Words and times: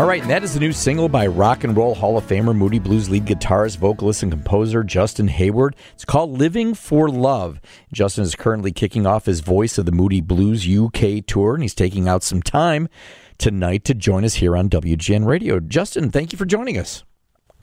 All 0.00 0.06
right, 0.06 0.22
and 0.22 0.30
that 0.30 0.42
is 0.42 0.54
the 0.54 0.60
new 0.60 0.72
single 0.72 1.10
by 1.10 1.26
Rock 1.26 1.62
and 1.62 1.76
Roll 1.76 1.94
Hall 1.94 2.16
of 2.16 2.24
Famer, 2.24 2.56
Moody 2.56 2.78
Blues 2.78 3.10
lead 3.10 3.26
guitarist, 3.26 3.76
vocalist, 3.76 4.22
and 4.22 4.32
composer 4.32 4.82
Justin 4.82 5.28
Hayward. 5.28 5.76
It's 5.92 6.06
called 6.06 6.38
Living 6.38 6.72
for 6.72 7.10
Love. 7.10 7.60
Justin 7.92 8.24
is 8.24 8.34
currently 8.34 8.72
kicking 8.72 9.06
off 9.06 9.26
his 9.26 9.40
Voice 9.40 9.76
of 9.76 9.84
the 9.84 9.92
Moody 9.92 10.22
Blues 10.22 10.66
UK 10.66 11.26
tour, 11.26 11.52
and 11.52 11.62
he's 11.62 11.74
taking 11.74 12.08
out 12.08 12.22
some 12.22 12.40
time 12.40 12.88
tonight 13.36 13.84
to 13.84 13.92
join 13.92 14.24
us 14.24 14.36
here 14.36 14.56
on 14.56 14.70
WGN 14.70 15.26
Radio. 15.26 15.60
Justin, 15.60 16.10
thank 16.10 16.32
you 16.32 16.38
for 16.38 16.46
joining 16.46 16.78
us. 16.78 17.04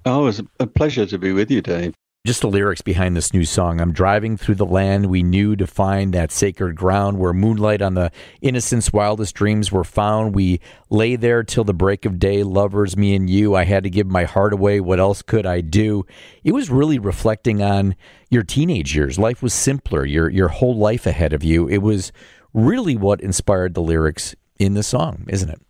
Oh, 0.05 0.27
it's 0.27 0.39
a 0.59 0.67
pleasure 0.67 1.07
to 1.07 1.17
be 1.17 1.31
with 1.31 1.49
you, 1.49 1.63
Dave 1.63 1.95
just 2.27 2.41
the 2.41 2.49
lyrics 2.49 2.81
behind 2.81 3.15
this 3.15 3.33
new 3.33 3.45
song. 3.45 3.79
I'm 3.79 3.93
driving 3.93 4.35
through 4.35 4.55
the 4.55 4.65
land 4.65 5.05
we 5.05 5.23
knew 5.23 5.55
to 5.55 5.65
find 5.65 6.13
that 6.13 6.29
sacred 6.29 6.75
ground 6.75 7.19
where 7.19 7.31
moonlight 7.31 7.81
on 7.81 7.93
the 7.93 8.11
innocent's 8.41 8.91
wildest 8.91 9.33
dreams 9.33 9.71
were 9.71 9.85
found. 9.85 10.35
We 10.35 10.59
lay 10.89 11.15
there 11.15 11.41
till 11.41 11.63
the 11.63 11.73
break 11.73 12.03
of 12.03 12.19
day, 12.19 12.43
lovers, 12.43 12.97
me 12.97 13.15
and 13.15 13.29
you. 13.29 13.55
I 13.55 13.63
had 13.63 13.83
to 13.83 13.89
give 13.89 14.07
my 14.07 14.25
heart 14.25 14.51
away. 14.51 14.81
What 14.81 14.99
else 14.99 15.21
could 15.21 15.45
I 15.45 15.61
do? 15.61 16.05
It 16.43 16.51
was 16.51 16.69
really 16.69 16.99
reflecting 16.99 17.63
on 17.63 17.95
your 18.29 18.43
teenage 18.43 18.93
years. 18.93 19.17
Life 19.17 19.41
was 19.41 19.53
simpler, 19.53 20.03
your 20.03 20.29
your 20.29 20.49
whole 20.49 20.75
life 20.75 21.05
ahead 21.05 21.31
of 21.31 21.45
you. 21.45 21.69
It 21.69 21.77
was 21.77 22.11
really 22.53 22.97
what 22.97 23.21
inspired 23.21 23.73
the 23.73 23.81
lyrics 23.81 24.35
in 24.59 24.73
the 24.73 24.83
song, 24.83 25.23
isn't 25.29 25.49
it? 25.49 25.61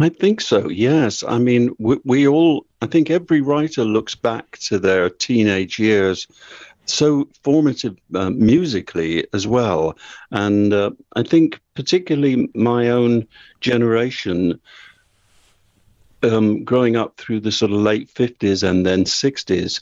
I 0.00 0.08
think 0.08 0.40
so. 0.40 0.68
Yes. 0.68 1.24
I 1.26 1.38
mean, 1.38 1.74
we, 1.78 1.98
we 2.04 2.28
all. 2.28 2.66
I 2.80 2.86
think 2.86 3.10
every 3.10 3.40
writer 3.40 3.84
looks 3.84 4.14
back 4.14 4.58
to 4.58 4.78
their 4.78 5.10
teenage 5.10 5.78
years, 5.78 6.28
so 6.84 7.28
formative 7.42 7.96
uh, 8.14 8.30
musically 8.30 9.26
as 9.32 9.46
well. 9.46 9.98
And 10.30 10.72
uh, 10.72 10.92
I 11.16 11.24
think 11.24 11.60
particularly 11.74 12.48
my 12.54 12.90
own 12.90 13.26
generation, 13.60 14.60
um, 16.22 16.64
growing 16.64 16.96
up 16.96 17.16
through 17.16 17.40
the 17.40 17.52
sort 17.52 17.72
of 17.72 17.78
late 17.78 18.08
fifties 18.08 18.62
and 18.62 18.86
then 18.86 19.04
sixties. 19.04 19.80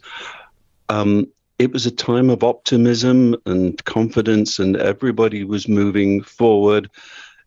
Um, 0.88 1.26
it 1.58 1.72
was 1.72 1.86
a 1.86 1.90
time 1.90 2.30
of 2.30 2.44
optimism 2.44 3.36
and 3.46 3.82
confidence, 3.84 4.58
and 4.58 4.76
everybody 4.76 5.44
was 5.44 5.68
moving 5.68 6.22
forward 6.22 6.90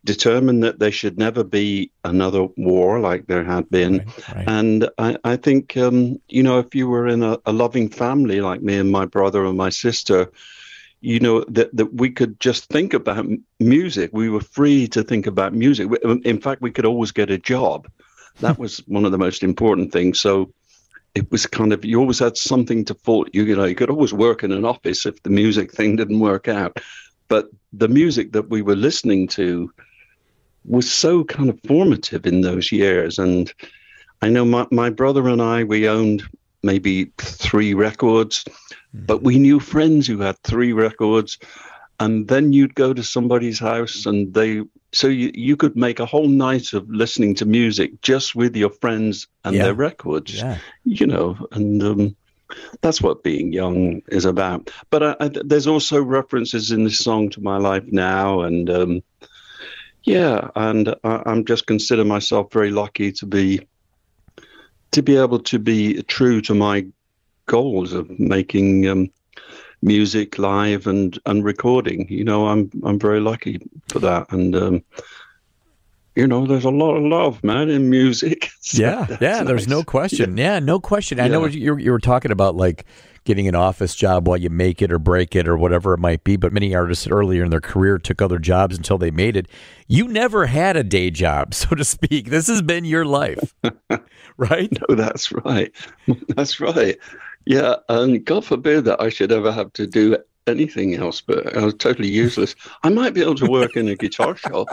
determined 0.06 0.64
that 0.64 0.80
there 0.80 0.92
should 0.92 1.18
never 1.18 1.44
be 1.44 1.92
another 2.04 2.48
war 2.58 3.00
like 3.00 3.28
there 3.28 3.44
had 3.44 3.70
been. 3.70 3.98
Right, 3.98 4.36
right. 4.36 4.50
And 4.50 4.90
I, 4.98 5.18
I 5.24 5.36
think, 5.36 5.76
um, 5.78 6.20
you 6.28 6.44
know, 6.44 6.60
if 6.60 6.74
you 6.74 6.88
were 6.88 7.08
in 7.08 7.24
a, 7.24 7.38
a, 7.46 7.52
loving 7.52 7.90
family 7.90 8.42
like 8.42 8.62
me 8.62 8.78
and 8.78 8.92
my 8.92 9.06
brother 9.06 9.46
and 9.46 9.58
my 9.58 9.70
sister, 9.70 10.32
you 11.02 11.20
know, 11.20 11.44
that, 11.50 11.76
that 11.76 11.94
we 11.94 12.10
could 12.10 12.40
just 12.40 12.66
think 12.66 12.94
about 12.94 13.26
music. 13.60 14.12
We 14.14 14.30
were 14.30 14.42
free 14.42 14.88
to 14.90 15.04
think 15.04 15.28
about 15.28 15.54
music. 15.54 15.90
In 16.24 16.42
fact, 16.42 16.62
we 16.62 16.72
could 16.72 16.86
always 16.86 17.12
get 17.12 17.30
a 17.30 17.38
job. 17.38 17.90
That 18.40 18.58
was 18.58 18.78
one 18.88 19.06
of 19.06 19.12
the 19.12 19.18
most 19.18 19.44
important 19.44 19.92
things. 19.92 20.20
So 20.20 20.54
it 21.16 21.30
was 21.32 21.46
kind 21.46 21.74
of, 21.74 21.84
you 21.84 22.00
always 22.00 22.20
had 22.20 22.38
something 22.38 22.86
to 22.86 22.94
fall. 22.94 23.26
You, 23.34 23.44
you 23.44 23.56
know, 23.56 23.66
you 23.66 23.76
could 23.76 23.90
always 23.90 24.14
work 24.14 24.44
in 24.44 24.52
an 24.52 24.66
office 24.66 25.06
if 25.06 25.22
the 25.24 25.30
music 25.30 25.72
thing 25.72 25.96
didn't 25.96 26.20
work 26.20 26.48
out. 26.48 26.80
But 27.28 27.50
the 27.74 27.88
music 27.88 28.32
that 28.34 28.50
we 28.50 28.62
were 28.62 28.76
listening 28.76 29.28
to, 29.30 29.72
was 30.70 30.90
so 30.90 31.24
kind 31.24 31.50
of 31.50 31.60
formative 31.68 32.26
in 32.26 32.42
those 32.42 32.72
years. 32.72 33.20
And 33.20 33.52
I 34.22 34.30
know 34.30 34.46
my, 34.46 34.68
my 34.72 34.90
brother 34.90 35.28
and 35.28 35.42
I, 35.42 35.64
we 35.64 35.90
owned 35.90 36.24
maybe 36.64 37.12
three 37.18 37.74
records, 37.74 38.44
mm-hmm. 38.46 39.06
but 39.06 39.24
we 39.24 39.40
knew 39.40 39.60
friends 39.60 40.08
who 40.08 40.20
had 40.20 40.38
three 40.44 40.72
records. 40.72 41.38
And 42.00 42.28
then 42.28 42.54
you'd 42.54 42.76
go 42.76 42.94
to 42.94 43.04
somebody's 43.04 43.60
house 43.60 44.06
and 44.06 44.34
they, 44.34 44.62
so 44.94 45.08
you, 45.08 45.32
you 45.34 45.58
could 45.58 45.76
make 45.76 46.00
a 46.00 46.06
whole 46.06 46.30
night 46.30 46.74
of 46.74 46.90
listening 46.90 47.36
to 47.36 47.46
music 47.46 48.02
just 48.02 48.36
with 48.36 48.56
your 48.56 48.70
friends 48.70 49.28
and 49.44 49.56
yeah. 49.56 49.64
their 49.64 49.74
records, 49.74 50.36
yeah. 50.36 50.60
you 50.86 51.08
know, 51.08 51.36
and, 51.52 51.84
um, 51.84 52.16
that's 52.82 53.02
what 53.02 53.24
being 53.24 53.54
young 53.54 54.02
is 54.08 54.26
about. 54.26 54.72
But 54.90 55.04
I, 55.04 55.16
I, 55.20 55.30
there's 55.46 55.68
also 55.68 56.02
references 56.02 56.72
in 56.72 56.84
this 56.84 56.98
song 56.98 57.30
to 57.32 57.42
my 57.42 57.58
life 57.58 57.84
now, 57.86 58.42
and 58.42 58.70
um, 58.70 59.04
yeah, 60.10 60.50
and 60.56 60.96
I, 61.04 61.22
I'm 61.26 61.46
just 61.46 61.68
consider 61.68 62.04
myself 62.04 62.52
very 62.52 62.72
lucky 62.72 63.12
to 63.14 63.26
be 63.26 63.68
to 64.92 65.04
be 65.04 65.18
able 65.18 65.40
to 65.40 65.60
be 65.60 66.02
true 66.04 66.42
to 66.42 66.56
my 66.56 66.86
goals 67.46 67.94
of 67.94 68.10
making 68.20 68.88
um, 68.88 69.10
music 69.84 70.40
live 70.40 70.88
and 70.88 71.20
and 71.28 71.46
recording. 71.46 72.08
You 72.10 72.24
know, 72.24 72.48
I'm 72.48 72.72
I'm 72.84 72.98
very 72.98 73.20
lucky 73.20 73.60
for 73.88 74.00
that, 74.00 74.32
and 74.32 74.56
um, 74.56 74.84
you 76.16 76.26
know, 76.26 76.48
there's 76.48 76.66
a 76.66 76.72
lot 76.72 76.96
of 76.96 77.04
love, 77.04 77.44
man, 77.44 77.70
in 77.70 77.90
music. 77.90 78.50
so 78.62 78.82
yeah, 78.82 79.18
yeah. 79.22 79.38
Nice. 79.38 79.48
There's 79.48 79.68
no 79.68 79.84
question. 79.84 80.38
Yeah, 80.38 80.54
yeah 80.54 80.60
no 80.60 80.80
question. 80.80 81.20
Yeah. 81.20 81.26
I 81.26 81.28
know 81.28 81.46
you 81.46 81.78
you 81.78 81.92
were 81.92 82.00
talking 82.00 82.32
about 82.32 82.56
like 82.56 82.86
getting 83.30 83.48
an 83.48 83.54
office 83.54 83.94
job 83.94 84.28
while 84.28 84.38
you 84.38 84.50
make 84.50 84.82
it 84.82 84.92
or 84.92 84.98
break 84.98 85.36
it 85.36 85.48
or 85.48 85.56
whatever 85.56 85.94
it 85.94 86.00
might 86.00 86.24
be. 86.24 86.36
But 86.36 86.52
many 86.52 86.74
artists 86.74 87.08
earlier 87.08 87.44
in 87.44 87.52
their 87.52 87.62
career 87.62 88.00
took 88.00 88.24
other 88.24 88.40
jobs 88.40 88.76
until 88.76 88.98
they 88.98 89.12
made 89.12 89.38
it. 89.38 89.48
You 89.88 90.08
never 90.08 90.48
had 90.48 90.76
a 90.76 90.84
day 90.84 91.12
job, 91.12 91.54
so 91.54 91.76
to 91.76 91.84
speak. 91.86 92.32
This 92.32 92.48
has 92.48 92.64
been 92.64 92.86
your 92.86 93.06
life, 93.06 93.54
right? 94.38 94.72
No, 94.72 94.96
that's 94.96 95.32
right. 95.32 95.72
That's 96.30 96.60
right. 96.60 96.98
Yeah, 97.46 97.76
and 97.88 98.26
God 98.26 98.46
forbid 98.46 98.86
that 98.86 99.00
I 99.00 99.10
should 99.10 99.32
ever 99.32 99.52
have 99.52 99.72
to 99.74 99.86
do 99.86 100.18
anything 100.48 100.96
else, 100.96 101.22
but 101.22 101.56
I 101.56 101.64
was 101.64 101.76
totally 101.76 102.10
useless. 102.10 102.56
I 102.84 102.90
might 102.90 103.14
be 103.14 103.22
able 103.22 103.36
to 103.36 103.46
work 103.46 103.76
in 103.76 103.88
a 103.88 103.96
guitar 103.96 104.36
shop. 104.36 104.68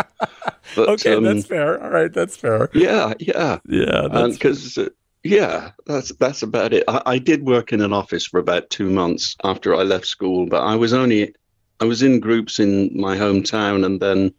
But, 0.75 0.89
okay, 0.89 1.15
um, 1.15 1.25
that's 1.25 1.47
fair. 1.47 1.83
All 1.83 1.91
right, 1.91 2.13
that's 2.13 2.37
fair. 2.37 2.71
Yeah, 2.73 3.13
yeah, 3.19 3.59
yeah. 3.69 4.09
Because 4.31 4.79
yeah, 5.27 5.73
that's 5.87 6.11
that's 6.15 6.43
about 6.43 6.73
it. 6.73 6.85
I, 6.89 7.03
I, 7.07 7.19
did 7.19 7.45
work 7.45 7.73
in 7.73 7.81
an 7.81 7.93
office 7.93 8.27
for 8.27 8.39
about 8.39 8.71
two 8.71 8.91
months 8.91 9.37
after 9.45 9.75
I 9.75 9.83
left 9.83 10.07
school, 10.07 10.47
but 10.47 10.63
I 10.63 10.77
was 10.77 10.93
only 10.93 11.35
I 11.81 11.85
was 11.85 12.03
in 12.03 12.21
groups 12.21 12.59
in 12.59 12.91
my 12.99 13.17
hometown, 13.17 13.85
and 13.85 14.01
then 14.01 14.33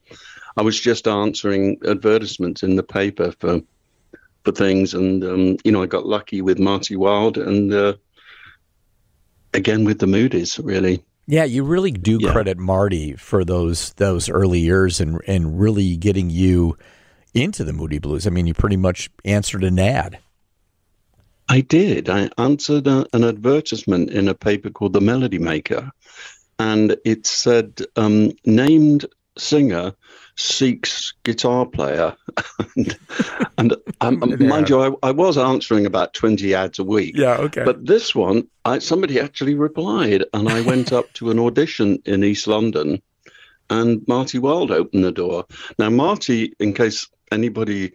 I 0.56 0.62
was 0.62 0.80
just 0.80 1.08
answering 1.08 1.78
advertisements 1.88 2.64
in 2.64 2.76
the 2.76 2.84
paper 2.84 3.34
for 3.40 3.62
for 4.44 4.52
things, 4.52 4.94
and 4.94 5.24
um, 5.24 5.58
you 5.64 5.72
know 5.72 5.84
I 5.84 5.88
got 5.88 6.06
lucky 6.06 6.42
with 6.42 6.60
Marty 6.60 6.96
Wilde, 6.96 7.38
and 7.38 7.74
uh, 7.74 7.94
again 9.54 9.84
with 9.84 10.00
the 10.00 10.08
Moody's, 10.08 10.60
really. 10.60 11.04
Yeah, 11.30 11.44
you 11.44 11.64
really 11.64 11.92
do 11.92 12.20
yeah. 12.22 12.32
credit 12.32 12.58
Marty 12.58 13.14
for 13.14 13.44
those 13.44 13.94
those 13.94 14.30
early 14.30 14.60
years 14.60 15.02
and 15.02 15.22
and 15.28 15.60
really 15.60 15.98
getting 15.98 16.30
you 16.30 16.78
into 17.34 17.64
the 17.64 17.74
Moody 17.74 18.00
Blues. 18.00 18.26
I 18.26 18.30
mean, 18.30 18.48
you 18.48 18.54
pretty 18.54 18.78
much 18.78 19.10
answered 19.26 19.64
an 19.64 19.78
ad. 19.80 20.20
I 21.50 21.62
did. 21.62 22.10
I 22.10 22.30
answered 22.38 22.88
a, 22.88 23.06
an 23.14 23.24
advertisement 23.24 24.10
in 24.12 24.28
a 24.28 24.34
paper 24.34 24.70
called 24.70 24.94
The 24.94 25.02
Melody 25.02 25.40
Maker, 25.40 25.92
and 26.60 26.98
it 27.06 27.26
said, 27.26 27.82
um, 27.96 28.32
named 28.46 29.06
singer 29.38 29.94
seeks 30.36 31.14
guitar 31.24 31.66
player. 31.66 32.16
and, 32.76 32.98
and 33.58 33.76
um, 34.02 34.24
yeah. 34.40 34.48
mind 34.48 34.70
you, 34.70 34.82
I, 34.82 34.92
I, 35.08 35.12
was 35.12 35.38
answering 35.38 35.86
about 35.86 36.14
20 36.14 36.54
ads 36.54 36.80
a 36.80 36.84
week. 36.84 37.16
Yeah, 37.16 37.38
okay. 37.38 37.64
But 37.64 37.86
this 37.86 38.14
one, 38.14 38.48
I, 38.66 38.80
somebody 38.80 39.20
actually 39.20 39.56
replied, 39.56 40.26
and 40.34 40.50
I 40.50 40.62
went 40.62 40.94
up 40.94 41.12
to 41.14 41.32
an 41.32 41.40
audition 41.40 42.02
in 42.06 42.24
East 42.24 42.48
London, 42.48 43.02
and 43.70 44.08
Marty 44.08 44.40
Wilde 44.40 44.72
opened 44.72 45.04
the 45.04 45.12
door. 45.12 45.46
Now, 45.80 45.90
Marty, 45.90 46.54
in 46.60 46.74
case 46.74 47.08
anybody 47.32 47.92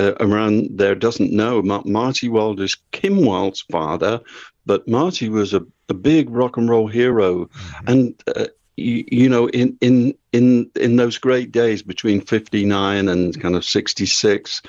uh, 0.00 0.14
around 0.20 0.78
there 0.78 0.94
doesn't 0.94 1.32
know, 1.32 1.60
Ma- 1.60 1.82
Marty 1.84 2.28
Wilde 2.28 2.60
is 2.60 2.76
Kim 2.90 3.26
Wilde's 3.26 3.60
father, 3.60 4.20
but 4.64 4.88
Marty 4.88 5.28
was 5.28 5.52
a, 5.52 5.62
a 5.88 5.94
big 5.94 6.30
rock 6.30 6.56
and 6.56 6.70
roll 6.70 6.86
hero, 6.86 7.44
mm-hmm. 7.44 7.88
and 7.88 8.22
uh, 8.34 8.46
you, 8.76 9.04
you, 9.08 9.28
know, 9.28 9.48
in 9.48 9.76
in 9.82 10.14
in 10.32 10.70
in 10.74 10.96
those 10.96 11.18
great 11.18 11.52
days 11.52 11.82
between 11.82 12.22
'59 12.22 13.08
and 13.08 13.38
kind 13.40 13.54
of 13.54 13.64
'66, 13.64 14.62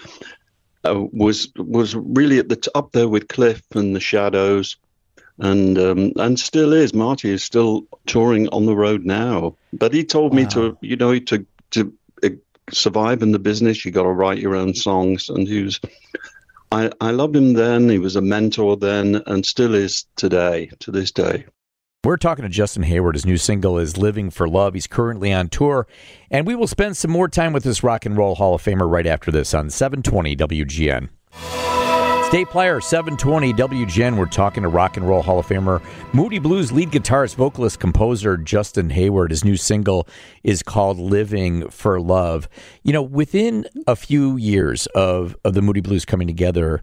uh, 0.84 1.02
was 1.14 1.48
was 1.56 1.96
really 1.96 2.40
at 2.40 2.50
the 2.50 2.58
t- 2.58 2.72
up 2.76 2.92
there 2.92 3.08
with 3.08 3.30
Cliff 3.30 3.64
and 3.74 3.96
the 3.96 4.02
Shadows, 4.02 4.76
and 5.38 5.78
um, 5.80 6.12
and 6.18 6.38
still 6.38 6.74
is. 6.74 6.94
Marty 6.94 7.30
is 7.30 7.44
still 7.44 7.88
touring 8.06 8.50
on 8.50 8.66
the 8.66 8.76
road 8.76 9.06
now, 9.06 9.56
but 9.72 9.94
he 9.94 10.04
told 10.04 10.34
wow. 10.34 10.38
me 10.38 10.46
to, 10.48 10.78
you 10.82 10.98
know, 10.98 11.18
to 11.20 11.46
to 11.72 11.94
survive 12.72 13.22
in 13.22 13.32
the 13.32 13.40
business, 13.40 13.86
you 13.86 13.92
got 13.92 14.04
to 14.04 14.10
write 14.10 14.40
your 14.40 14.56
own 14.56 14.74
songs. 14.74 15.30
And 15.30 15.48
he 15.48 15.64
was, 15.64 15.80
I, 16.72 16.92
I 17.02 17.12
loved 17.12 17.36
him 17.36 17.54
then. 17.54 17.90
He 17.90 18.00
was 18.00 18.16
a 18.16 18.22
mentor 18.22 18.78
then, 18.78 19.22
and 19.28 19.46
still 19.46 19.76
is 19.76 20.06
today, 20.16 20.72
to 20.80 20.92
this 20.92 21.12
day. 21.12 21.46
We're 22.04 22.18
talking 22.18 22.44
to 22.44 22.50
Justin 22.50 22.82
Hayward. 22.84 23.14
His 23.14 23.28
new 23.28 23.38
single 23.38 23.78
is 23.78 23.96
Living 23.96 24.32
for 24.32 24.50
Love. 24.50 24.74
He's 24.74 24.88
currently 24.88 25.32
on 25.32 25.50
tour, 25.50 25.86
and 26.32 26.48
we 26.48 26.56
will 26.56 26.66
spend 26.66 26.98
some 26.98 27.12
more 27.12 27.28
time 27.28 27.54
with 27.54 27.64
this 27.64 27.84
Rock 27.84 28.08
and 28.08 28.18
Roll 28.18 28.36
Hall 28.36 28.56
of 28.56 28.64
Famer 28.64 28.90
right 28.90 29.06
after 29.06 29.30
this 29.30 29.54
on 29.54 29.70
720 29.70 30.36
WGN. 30.36 31.10
Dave 32.32 32.48
Plier 32.48 32.82
720 32.82 33.52
WGN. 33.52 34.16
We're 34.16 34.26
talking 34.26 34.64
to 34.64 34.70
Rock 34.70 34.96
and 34.96 35.06
Roll 35.06 35.22
Hall 35.22 35.40
of 35.40 35.48
Famer, 35.48 35.84
Moody 36.14 36.40
Blues 36.40 36.72
lead 36.72 36.90
guitarist, 36.90 37.36
vocalist, 37.36 37.82
composer 37.82 38.38
Justin 38.38 38.90
Hayward. 38.90 39.32
His 39.32 39.44
new 39.44 39.58
single 39.58 40.08
is 40.42 40.64
called 40.64 40.98
Living 40.98 41.68
for 41.68 42.00
Love. 42.00 42.48
You 42.84 42.94
know, 42.94 43.02
within 43.02 43.66
a 43.86 43.98
few 43.98 44.38
years 44.38 44.86
of, 44.96 45.36
of 45.44 45.56
the 45.56 45.62
Moody 45.62 45.82
Blues 45.82 46.06
coming 46.06 46.26
together, 46.26 46.82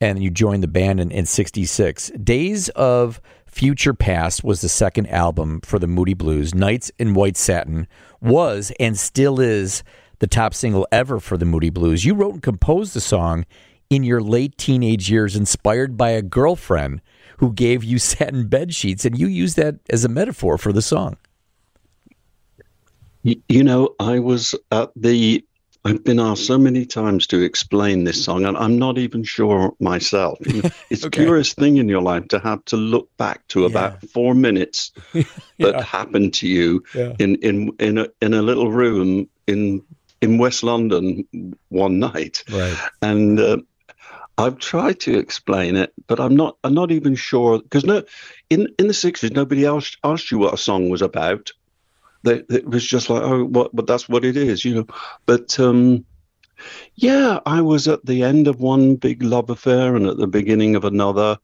and 0.00 0.20
you 0.20 0.28
joined 0.28 0.64
the 0.64 0.68
band 0.68 0.98
in, 0.98 1.12
in 1.12 1.24
66, 1.24 2.10
Days 2.24 2.68
of 2.70 3.20
Future 3.46 3.94
Past 3.94 4.42
was 4.42 4.60
the 4.60 4.68
second 4.68 5.06
album 5.06 5.60
for 5.60 5.78
the 5.78 5.86
Moody 5.86 6.14
Blues. 6.14 6.52
Nights 6.52 6.90
in 6.98 7.14
White 7.14 7.36
Satin 7.36 7.86
was 8.20 8.72
and 8.80 8.98
still 8.98 9.38
is 9.38 9.84
the 10.18 10.26
top 10.26 10.52
single 10.52 10.84
ever 10.90 11.20
for 11.20 11.36
the 11.36 11.44
Moody 11.44 11.70
Blues. 11.70 12.04
You 12.04 12.14
wrote 12.14 12.32
and 12.34 12.42
composed 12.42 12.92
the 12.92 13.00
song 13.00 13.46
in 13.90 14.04
your 14.04 14.22
late 14.22 14.56
teenage 14.56 15.10
years 15.10 15.36
inspired 15.36 15.96
by 15.96 16.10
a 16.10 16.22
girlfriend 16.22 17.02
who 17.38 17.52
gave 17.52 17.82
you 17.84 17.98
satin 18.10 18.46
bed 18.46 18.74
sheets, 18.74 19.04
and 19.04 19.18
you 19.18 19.26
use 19.26 19.56
that 19.56 19.76
as 19.90 20.04
a 20.04 20.08
metaphor 20.08 20.56
for 20.56 20.72
the 20.72 20.82
song. 20.82 21.16
You 23.22 23.64
know, 23.64 23.94
I 24.00 24.20
was 24.20 24.54
at 24.70 24.90
the. 24.96 25.44
I've 25.82 26.04
been 26.04 26.20
asked 26.20 26.46
so 26.46 26.58
many 26.58 26.84
times 26.84 27.26
to 27.28 27.40
explain 27.40 28.04
this 28.04 28.22
song, 28.22 28.44
and 28.44 28.56
I'm 28.56 28.78
not 28.78 28.98
even 28.98 29.24
sure 29.24 29.74
myself. 29.80 30.38
It's 30.90 31.04
okay. 31.04 31.22
a 31.22 31.24
curious 31.24 31.54
thing 31.54 31.76
in 31.76 31.88
your 31.88 32.02
life 32.02 32.28
to 32.28 32.38
have 32.40 32.64
to 32.66 32.76
look 32.76 33.08
back 33.16 33.46
to 33.48 33.64
about 33.64 33.98
yeah. 34.02 34.08
four 34.12 34.34
minutes 34.34 34.92
yeah. 35.14 35.22
that 35.58 35.84
happened 35.84 36.34
to 36.34 36.48
you 36.48 36.82
yeah. 36.94 37.14
in 37.18 37.36
in 37.36 37.72
in 37.78 37.98
a, 37.98 38.08
in 38.20 38.34
a 38.34 38.42
little 38.42 38.70
room 38.70 39.28
in 39.46 39.82
in 40.20 40.38
West 40.38 40.62
London 40.62 41.26
one 41.68 41.98
night, 41.98 42.44
right. 42.50 42.76
and 43.02 43.40
uh, 43.40 43.58
I've 44.40 44.58
tried 44.58 45.00
to 45.00 45.18
explain 45.18 45.76
it, 45.76 45.92
but 46.06 46.18
I'm 46.18 46.34
not. 46.34 46.56
I'm 46.64 46.74
not 46.74 46.90
even 46.90 47.14
sure 47.14 47.60
because 47.60 47.84
no, 47.84 48.02
in 48.48 48.68
in 48.78 48.88
the 48.88 48.94
sixties, 48.94 49.32
nobody 49.32 49.64
else 49.64 49.96
asked 50.02 50.30
you 50.30 50.38
what 50.38 50.54
a 50.54 50.58
song 50.58 50.88
was 50.88 51.02
about. 51.02 51.50
They, 52.22 52.42
it 52.48 52.66
was 52.66 52.86
just 52.86 53.10
like, 53.10 53.22
oh, 53.22 53.44
what? 53.44 53.74
But 53.74 53.86
that's 53.86 54.08
what 54.08 54.24
it 54.24 54.36
is, 54.36 54.64
you 54.64 54.74
know. 54.74 54.86
But 55.26 55.60
um, 55.60 56.06
yeah, 56.94 57.40
I 57.44 57.60
was 57.60 57.86
at 57.86 58.04
the 58.06 58.22
end 58.22 58.48
of 58.48 58.60
one 58.60 58.96
big 58.96 59.22
love 59.22 59.50
affair 59.50 59.94
and 59.94 60.06
at 60.06 60.16
the 60.16 60.26
beginning 60.26 60.74
of 60.74 60.84
another, 60.84 61.38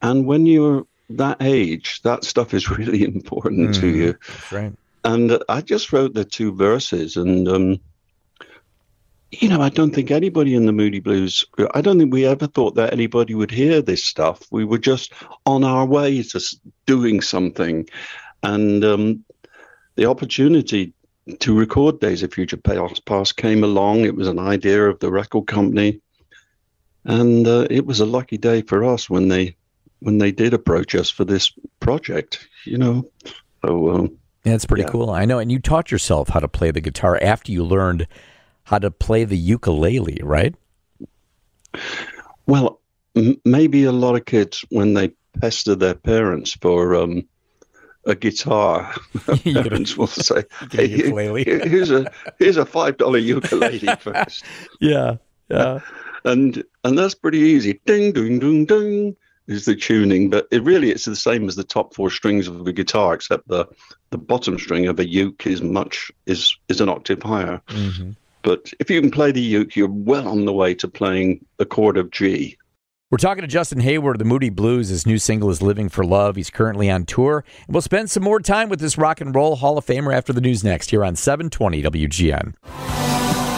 and 0.00 0.26
when 0.26 0.46
you're 0.46 0.86
that 1.10 1.38
age, 1.40 2.00
that 2.02 2.24
stuff 2.24 2.54
is 2.54 2.70
really 2.78 3.04
important 3.04 3.70
mm, 3.70 3.80
to 3.80 3.88
you. 3.88 4.18
right. 4.50 4.72
And 5.04 5.38
I 5.48 5.60
just 5.60 5.92
wrote 5.92 6.14
the 6.14 6.24
two 6.24 6.52
verses, 6.52 7.16
and 7.16 7.46
um, 7.46 7.80
you 9.32 9.48
know, 9.48 9.60
I 9.60 9.68
don't 9.68 9.94
think 9.94 10.10
anybody 10.10 10.54
in 10.54 10.66
the 10.66 10.72
Moody 10.72 11.00
Blues, 11.00 11.44
I 11.74 11.80
don't 11.80 11.98
think 11.98 12.12
we 12.12 12.26
ever 12.26 12.46
thought 12.46 12.76
that 12.76 12.92
anybody 12.92 13.34
would 13.34 13.50
hear 13.50 13.82
this 13.82 14.04
stuff. 14.04 14.40
We 14.50 14.64
were 14.64 14.78
just 14.78 15.12
on 15.44 15.64
our 15.64 15.84
way 15.84 16.22
to 16.22 16.56
doing 16.86 17.20
something. 17.20 17.88
And 18.42 18.84
um, 18.84 19.24
the 19.96 20.06
opportunity 20.06 20.92
to 21.40 21.58
record 21.58 21.98
Days 21.98 22.22
of 22.22 22.32
Future 22.32 22.56
Past 22.56 23.36
came 23.36 23.64
along. 23.64 24.04
It 24.04 24.14
was 24.14 24.28
an 24.28 24.38
idea 24.38 24.88
of 24.88 25.00
the 25.00 25.10
record 25.10 25.48
company. 25.48 26.00
And 27.04 27.46
uh, 27.46 27.66
it 27.68 27.84
was 27.84 28.00
a 28.00 28.06
lucky 28.06 28.38
day 28.38 28.62
for 28.62 28.84
us 28.84 29.10
when 29.10 29.28
they 29.28 29.56
when 30.00 30.18
they 30.18 30.30
did 30.30 30.52
approach 30.52 30.94
us 30.94 31.08
for 31.08 31.24
this 31.24 31.52
project, 31.80 32.46
you 32.64 32.76
know. 32.76 33.08
So, 33.64 33.90
um, 33.90 34.18
yeah, 34.44 34.54
it's 34.54 34.66
pretty 34.66 34.82
yeah. 34.82 34.90
cool. 34.90 35.10
I 35.10 35.24
know. 35.24 35.38
And 35.38 35.50
you 35.50 35.58
taught 35.58 35.90
yourself 35.90 36.28
how 36.28 36.40
to 36.40 36.48
play 36.48 36.70
the 36.70 36.80
guitar 36.80 37.18
after 37.20 37.50
you 37.50 37.64
learned– 37.64 38.06
how 38.66 38.78
to 38.80 38.90
play 38.90 39.24
the 39.24 39.36
ukulele, 39.36 40.20
right? 40.22 40.54
Well, 42.46 42.80
m- 43.14 43.40
maybe 43.44 43.84
a 43.84 43.92
lot 43.92 44.16
of 44.16 44.24
kids, 44.24 44.64
when 44.70 44.94
they 44.94 45.12
pester 45.40 45.76
their 45.76 45.94
parents 45.94 46.56
for 46.60 46.96
um, 46.96 47.28
a 48.04 48.16
guitar, 48.16 48.92
parents 49.44 49.96
will 49.96 50.06
say, 50.28 50.42
hey, 50.72 50.88
here's 50.88 51.90
a 51.92 52.10
here's 52.38 52.56
a 52.56 52.66
five 52.66 52.96
dollar 52.96 53.18
ukulele 53.18 53.78
first. 54.00 54.44
yeah, 54.80 55.16
yeah. 55.48 55.80
And 56.24 56.64
and 56.82 56.98
that's 56.98 57.14
pretty 57.14 57.38
easy. 57.38 57.80
Ding, 57.86 58.12
ding, 58.12 58.40
ding, 58.40 58.64
ding 58.64 59.16
is 59.46 59.64
the 59.64 59.76
tuning, 59.76 60.28
but 60.28 60.48
it 60.50 60.64
really 60.64 60.90
it's 60.90 61.04
the 61.04 61.14
same 61.14 61.46
as 61.46 61.54
the 61.54 61.62
top 61.62 61.94
four 61.94 62.10
strings 62.10 62.48
of 62.48 62.66
a 62.66 62.72
guitar, 62.72 63.14
except 63.14 63.46
the 63.46 63.66
the 64.10 64.18
bottom 64.18 64.58
string 64.58 64.88
of 64.88 64.98
a 64.98 65.08
uke 65.08 65.46
is 65.46 65.62
much 65.62 66.10
is 66.26 66.56
is 66.68 66.80
an 66.80 66.88
octave 66.88 67.22
higher. 67.22 67.62
Mm-hmm. 67.68 68.10
But 68.46 68.72
if 68.78 68.88
you 68.88 69.00
can 69.00 69.10
play 69.10 69.32
the 69.32 69.40
uke, 69.40 69.74
you're 69.74 69.90
well 69.90 70.28
on 70.28 70.44
the 70.44 70.52
way 70.52 70.72
to 70.74 70.86
playing 70.86 71.44
the 71.56 71.66
chord 71.66 71.98
of 71.98 72.12
G. 72.12 72.56
We're 73.10 73.18
talking 73.18 73.42
to 73.42 73.48
Justin 73.48 73.80
Hayward 73.80 74.14
of 74.14 74.18
the 74.20 74.24
Moody 74.24 74.50
Blues. 74.50 74.88
His 74.88 75.04
new 75.04 75.18
single 75.18 75.50
is 75.50 75.62
Living 75.62 75.88
for 75.88 76.04
Love. 76.04 76.36
He's 76.36 76.48
currently 76.48 76.88
on 76.88 77.06
tour. 77.06 77.44
And 77.66 77.74
we'll 77.74 77.82
spend 77.82 78.08
some 78.08 78.22
more 78.22 78.38
time 78.38 78.68
with 78.68 78.78
this 78.78 78.96
rock 78.96 79.20
and 79.20 79.34
roll 79.34 79.56
Hall 79.56 79.76
of 79.76 79.84
Famer 79.84 80.14
after 80.14 80.32
the 80.32 80.40
news 80.40 80.62
next 80.62 80.90
here 80.90 81.04
on 81.04 81.16
720 81.16 81.82
WGN. 81.82 82.54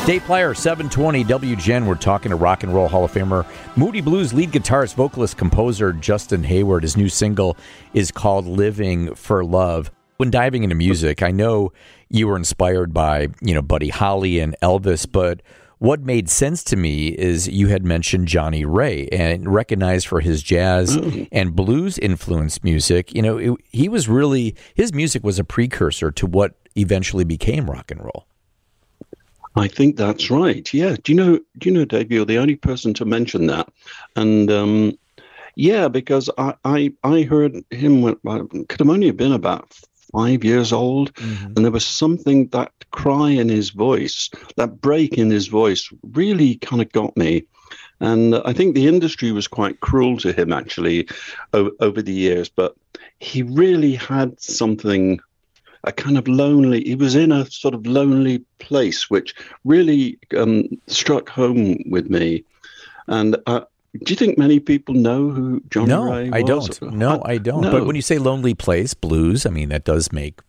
Dave 0.07 0.23
Plier 0.23 0.57
720 0.57 1.23
WGN. 1.23 1.87
We're 1.87 1.95
talking 1.95 2.31
to 2.31 2.37
Rock 2.37 2.63
and 2.63 2.73
Roll 2.73 2.89
Hall 2.89 3.05
of 3.05 3.13
Famer, 3.13 3.45
Moody 3.77 4.01
Blues 4.01 4.33
lead 4.33 4.53
guitarist, 4.53 4.95
vocalist, 4.95 5.37
composer 5.37 5.93
Justin 5.93 6.45
Hayward. 6.45 6.83
His 6.83 6.97
new 6.97 7.11
single 7.11 7.59
is 7.93 8.11
called 8.11 8.47
Living 8.47 9.15
for 9.15 9.45
Love. 9.45 9.91
When 10.17 10.31
diving 10.31 10.65
into 10.65 10.75
music, 10.75 11.23
I 11.23 11.31
know 11.31 11.73
you 12.11 12.27
were 12.27 12.37
inspired 12.37 12.93
by, 12.95 13.29
you 13.41 13.55
know, 13.55 13.63
Buddy 13.63 13.89
Holly 13.89 14.39
and 14.39 14.57
Elvis, 14.63 15.11
but 15.11 15.43
what 15.79 16.01
made 16.01 16.29
sense 16.29 16.65
to 16.65 16.77
me 16.77 17.09
is 17.09 17.49
you 17.49 17.69
had 17.69 17.85
mentioned 17.85 18.27
Johnnie 18.27 18.65
Ray 18.65 19.07
and 19.09 19.53
recognized 19.53 20.09
for 20.09 20.21
his 20.21 20.43
jazz 20.43 20.97
mm-hmm. 20.97 21.25
and 21.31 21.55
blues 21.55 21.99
influenced 21.99 22.65
music. 22.65 23.15
You 23.15 23.23
know, 23.23 23.39
it, 23.39 23.53
he 23.71 23.89
was 23.89 24.09
really 24.09 24.57
his 24.75 24.93
music 24.93 25.23
was 25.23 25.39
a 25.39 25.45
precursor 25.45 26.11
to 26.13 26.27
what 26.27 26.55
eventually 26.75 27.25
became 27.25 27.71
rock 27.71 27.91
and 27.91 28.01
roll. 28.03 28.27
I 29.57 29.69
think 29.69 29.97
that's 29.97 30.31
right. 30.31 30.73
Yeah. 30.73 30.97
Do 31.03 31.13
you 31.13 31.17
know? 31.17 31.41
Do 31.59 31.69
you 31.69 31.73
know, 31.73 31.85
Dave? 31.85 32.13
You're 32.13 32.25
the 32.25 32.39
only 32.39 32.57
person 32.57 32.95
to 32.95 33.05
mention 33.05 33.47
that, 33.47 33.69
and 34.15 34.51
um, 34.51 34.99
yeah, 35.57 35.89
because 35.89 36.31
I, 36.39 36.55
I 36.65 36.93
I 37.03 37.23
heard 37.23 37.65
him 37.71 38.03
when 38.03 38.17
I 38.27 38.41
could 38.69 38.79
have 38.79 38.89
only 38.89 39.11
been 39.11 39.33
about 39.33 39.77
five 40.13 40.45
years 40.45 40.73
old, 40.73 41.15
mm-hmm. 41.15 41.47
and 41.47 41.65
there 41.65 41.71
was 41.73 41.87
something 41.87 42.49
that 42.49 42.73
cry 42.91 43.31
in 43.31 43.49
his 43.49 43.71
voice, 43.71 44.31
that 44.57 44.81
break 44.81 45.19
in 45.19 45.31
his 45.31 45.49
voice, 45.49 45.91
really 46.13 46.57
kind 46.57 46.83
of 46.83 46.93
got 46.93 47.17
me. 47.17 47.45
And 48.01 48.37
I 48.37 48.53
think 48.53 48.75
the 48.75 48.87
industry 48.87 49.33
was 49.33 49.49
quite 49.49 49.81
cruel 49.81 50.19
to 50.19 50.33
him 50.33 50.53
actually 50.53 51.09
o- 51.53 51.73
over 51.81 52.01
the 52.01 52.13
years, 52.13 52.49
but 52.49 52.77
he 53.19 53.43
really 53.43 53.95
had 53.95 54.41
something, 54.41 55.21
a 55.85 55.93
kind 55.93 56.17
of 56.17 56.29
lonely, 56.29 56.85
he 56.85 56.95
was 56.95 57.15
in 57.15 57.33
a 57.33 57.51
sort 57.51 57.75
of 57.75 57.87
lonely 57.87 58.45
place, 58.59 59.11
which 59.11 59.35
really 59.65 60.19
um, 60.37 60.69
struck 60.87 61.29
home 61.29 61.77
with 61.91 62.09
me. 62.09 62.45
And 63.09 63.37
uh, 63.47 63.63
do 63.95 64.13
you 64.13 64.17
think 64.17 64.37
many 64.39 64.61
people 64.61 64.95
know 64.95 65.31
who 65.31 65.63
John 65.71 65.89
no, 65.89 66.03
Ray 66.03 66.31
was? 66.31 66.33
I 66.35 66.43
don't. 66.43 66.83
No, 66.95 67.23
I 67.25 67.39
don't. 67.39 67.63
No. 67.63 67.71
But 67.71 67.87
when 67.87 67.97
you 67.97 68.03
say 68.03 68.19
lonely 68.19 68.55
place, 68.55 68.95
blues, 68.95 69.47
I 69.47 69.51
mean 69.51 69.71
that 69.71 69.85
does 69.85 70.13
make 70.13 70.41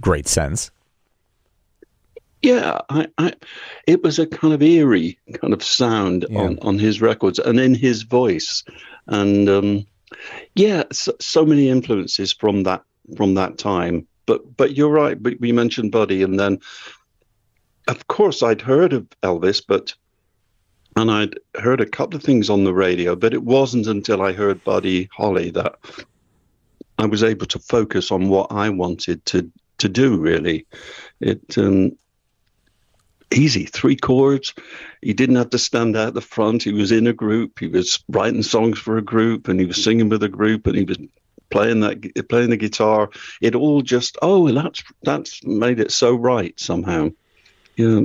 great 0.00 0.26
sense. 0.26 0.70
Yeah, 2.42 2.78
I, 2.88 3.08
I, 3.18 3.32
it 3.88 4.04
was 4.04 4.18
a 4.20 4.26
kind 4.26 4.54
of 4.54 4.62
eerie 4.62 5.18
kind 5.40 5.52
of 5.52 5.62
sound 5.62 6.24
yeah. 6.30 6.38
on, 6.38 6.58
on 6.62 6.78
his 6.78 7.00
records 7.00 7.40
and 7.40 7.58
in 7.58 7.74
his 7.74 8.02
voice, 8.02 8.62
and 9.08 9.48
um, 9.48 9.86
yeah, 10.54 10.84
so, 10.92 11.14
so, 11.20 11.44
many 11.44 11.68
influences 11.68 12.32
from 12.32 12.62
that 12.62 12.82
from 13.16 13.34
that 13.34 13.58
time. 13.58 14.06
But 14.26 14.56
but 14.56 14.76
you're 14.76 14.88
right. 14.88 15.18
We 15.40 15.50
mentioned 15.50 15.90
Buddy, 15.90 16.22
and 16.22 16.38
then 16.38 16.60
of 17.88 18.06
course 18.06 18.42
I'd 18.42 18.60
heard 18.60 18.92
of 18.92 19.08
Elvis, 19.22 19.62
but 19.66 19.94
and 20.96 21.10
I'd 21.10 21.38
heard 21.56 21.80
a 21.80 21.86
couple 21.86 22.16
of 22.16 22.24
things 22.24 22.50
on 22.50 22.64
the 22.64 22.74
radio, 22.74 23.14
but 23.14 23.34
it 23.34 23.42
wasn't 23.42 23.86
until 23.86 24.22
I 24.22 24.32
heard 24.32 24.64
Buddy 24.64 25.08
Holly 25.12 25.50
that 25.50 25.76
I 26.98 27.06
was 27.06 27.22
able 27.22 27.46
to 27.46 27.58
focus 27.58 28.10
on 28.10 28.28
what 28.28 28.50
I 28.50 28.70
wanted 28.70 29.24
to 29.26 29.50
to 29.78 29.88
do. 29.88 30.16
Really, 30.16 30.66
it 31.20 31.56
um, 31.56 31.96
easy 33.32 33.66
three 33.66 33.96
chords. 33.96 34.54
He 35.02 35.12
didn't 35.12 35.36
have 35.36 35.50
to 35.50 35.58
stand 35.58 35.96
out 35.96 36.14
the 36.14 36.20
front. 36.20 36.64
He 36.64 36.72
was 36.72 36.92
in 36.92 37.06
a 37.06 37.12
group. 37.12 37.58
He 37.58 37.68
was 37.68 38.02
writing 38.08 38.42
songs 38.42 38.78
for 38.78 38.98
a 38.98 39.02
group, 39.02 39.48
and 39.48 39.60
he 39.60 39.66
was 39.66 39.82
singing 39.82 40.08
with 40.08 40.22
a 40.22 40.28
group, 40.28 40.66
and 40.66 40.76
he 40.76 40.84
was 40.84 40.98
playing 41.50 41.80
that 41.80 42.28
playing 42.28 42.50
the 42.50 42.56
guitar. 42.56 43.10
It 43.40 43.54
all 43.54 43.82
just 43.82 44.18
oh, 44.22 44.50
that's 44.50 44.82
that's 45.02 45.44
made 45.44 45.80
it 45.80 45.92
so 45.92 46.14
right 46.14 46.58
somehow. 46.58 47.10
Yeah. 47.76 48.02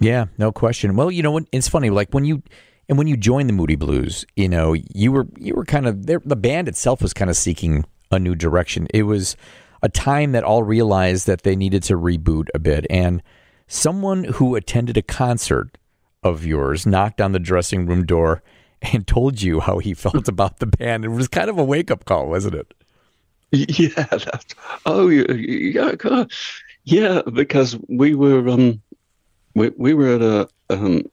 Yeah, 0.00 0.26
no 0.38 0.52
question. 0.52 0.96
Well, 0.96 1.10
you 1.10 1.22
know, 1.22 1.40
it's 1.52 1.68
funny. 1.68 1.90
Like 1.90 2.10
when 2.10 2.24
you 2.24 2.42
and 2.88 2.98
when 2.98 3.06
you 3.06 3.16
joined 3.16 3.48
the 3.48 3.54
Moody 3.54 3.76
Blues, 3.76 4.26
you 4.36 4.48
know, 4.48 4.72
you 4.72 5.12
were 5.12 5.26
you 5.38 5.54
were 5.54 5.64
kind 5.64 5.86
of 5.86 6.06
the 6.06 6.36
band 6.36 6.68
itself 6.68 7.00
was 7.00 7.12
kind 7.12 7.30
of 7.30 7.36
seeking 7.36 7.84
a 8.10 8.18
new 8.18 8.34
direction. 8.34 8.86
It 8.92 9.04
was 9.04 9.36
a 9.82 9.88
time 9.88 10.32
that 10.32 10.44
all 10.44 10.62
realized 10.62 11.26
that 11.26 11.42
they 11.42 11.56
needed 11.56 11.82
to 11.84 11.94
reboot 11.94 12.48
a 12.54 12.58
bit, 12.58 12.86
and 12.90 13.22
someone 13.66 14.24
who 14.24 14.56
attended 14.56 14.96
a 14.96 15.02
concert 15.02 15.78
of 16.22 16.44
yours 16.44 16.86
knocked 16.86 17.20
on 17.20 17.32
the 17.32 17.38
dressing 17.38 17.86
room 17.86 18.04
door 18.04 18.42
and 18.92 19.06
told 19.06 19.40
you 19.40 19.60
how 19.60 19.78
he 19.78 19.94
felt 19.94 20.28
about 20.28 20.58
the 20.58 20.66
band. 20.66 21.04
It 21.04 21.08
was 21.08 21.28
kind 21.28 21.48
of 21.48 21.58
a 21.58 21.64
wake 21.64 21.90
up 21.90 22.04
call, 22.04 22.28
wasn't 22.28 22.56
it? 22.56 22.74
Yeah. 23.52 24.08
Oh, 24.84 25.08
yeah. 25.08 26.24
Yeah, 26.82 27.22
because 27.32 27.78
we 27.88 28.16
were 28.16 28.48
um, 28.48 28.82
we 29.54 29.70
we 29.76 29.94
were 29.94 30.14
at 30.14 30.22
a 30.22 30.48
um, 30.70 31.04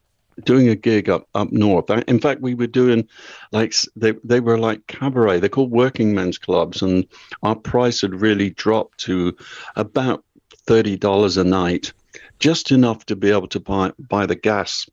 doing 0.43 0.69
a 0.69 0.75
gig 0.75 1.09
up 1.09 1.27
up 1.35 1.51
north. 1.51 1.89
In 1.89 2.19
fact, 2.19 2.41
we 2.41 2.55
were 2.55 2.67
doing 2.67 3.07
like 3.51 3.73
they 3.95 4.13
they 4.23 4.39
were 4.39 4.57
like 4.57 4.87
cabaret. 4.87 5.39
They're 5.39 5.49
called 5.49 5.71
working 5.71 6.13
men's 6.13 6.37
clubs, 6.37 6.81
and 6.81 7.05
our 7.43 7.55
price 7.55 8.01
had 8.01 8.21
really 8.21 8.49
dropped 8.49 8.99
to 9.01 9.35
about 9.75 10.23
thirty 10.65 10.97
dollars 10.97 11.37
a 11.37 11.43
night, 11.43 11.93
just 12.39 12.71
enough 12.71 13.05
to 13.07 13.15
be 13.15 13.31
able 13.31 13.47
to 13.49 13.59
buy 13.59 13.91
buy 13.99 14.25
the 14.25 14.35
gas 14.35 14.89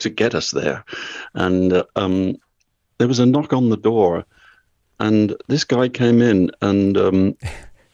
to 0.00 0.10
get 0.10 0.34
us 0.34 0.50
there. 0.50 0.84
And 1.34 1.72
uh, 1.72 1.84
um, 1.96 2.36
there 2.98 3.08
was 3.08 3.18
a 3.18 3.26
knock 3.26 3.52
on 3.52 3.70
the 3.70 3.76
door, 3.76 4.24
and 4.98 5.34
this 5.48 5.64
guy 5.64 5.88
came 5.88 6.20
in, 6.20 6.50
and 6.60 6.96
um, 6.96 7.36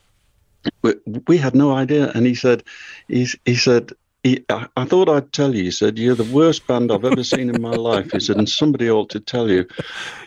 we, 0.83 0.95
we 1.27 1.39
had 1.39 1.55
no 1.55 1.73
idea. 1.73 2.11
And 2.15 2.27
he 2.27 2.35
said, 2.35 2.65
he, 3.09 3.29
he 3.45 3.55
said 3.55 3.93
he, 4.27 4.45
I, 4.49 4.67
I, 4.77 4.85
thought 4.85 5.09
I'd 5.09 5.33
tell 5.33 5.55
you. 5.55 5.65
He 5.65 5.71
said, 5.71 5.99
You're 5.99 6.17
the 6.17 6.25
worst 6.25 6.67
band 6.67 6.91
I've 6.91 7.05
ever 7.05 7.23
seen 7.23 7.55
in 7.55 7.63
my 7.63 7.71
life. 7.91 8.11
He 8.11 8.21
said, 8.21 8.37
And 8.37 8.49
somebody 8.49 8.91
ought 8.91 9.11
to 9.11 9.21
tell 9.21 9.49
you. 9.49 9.67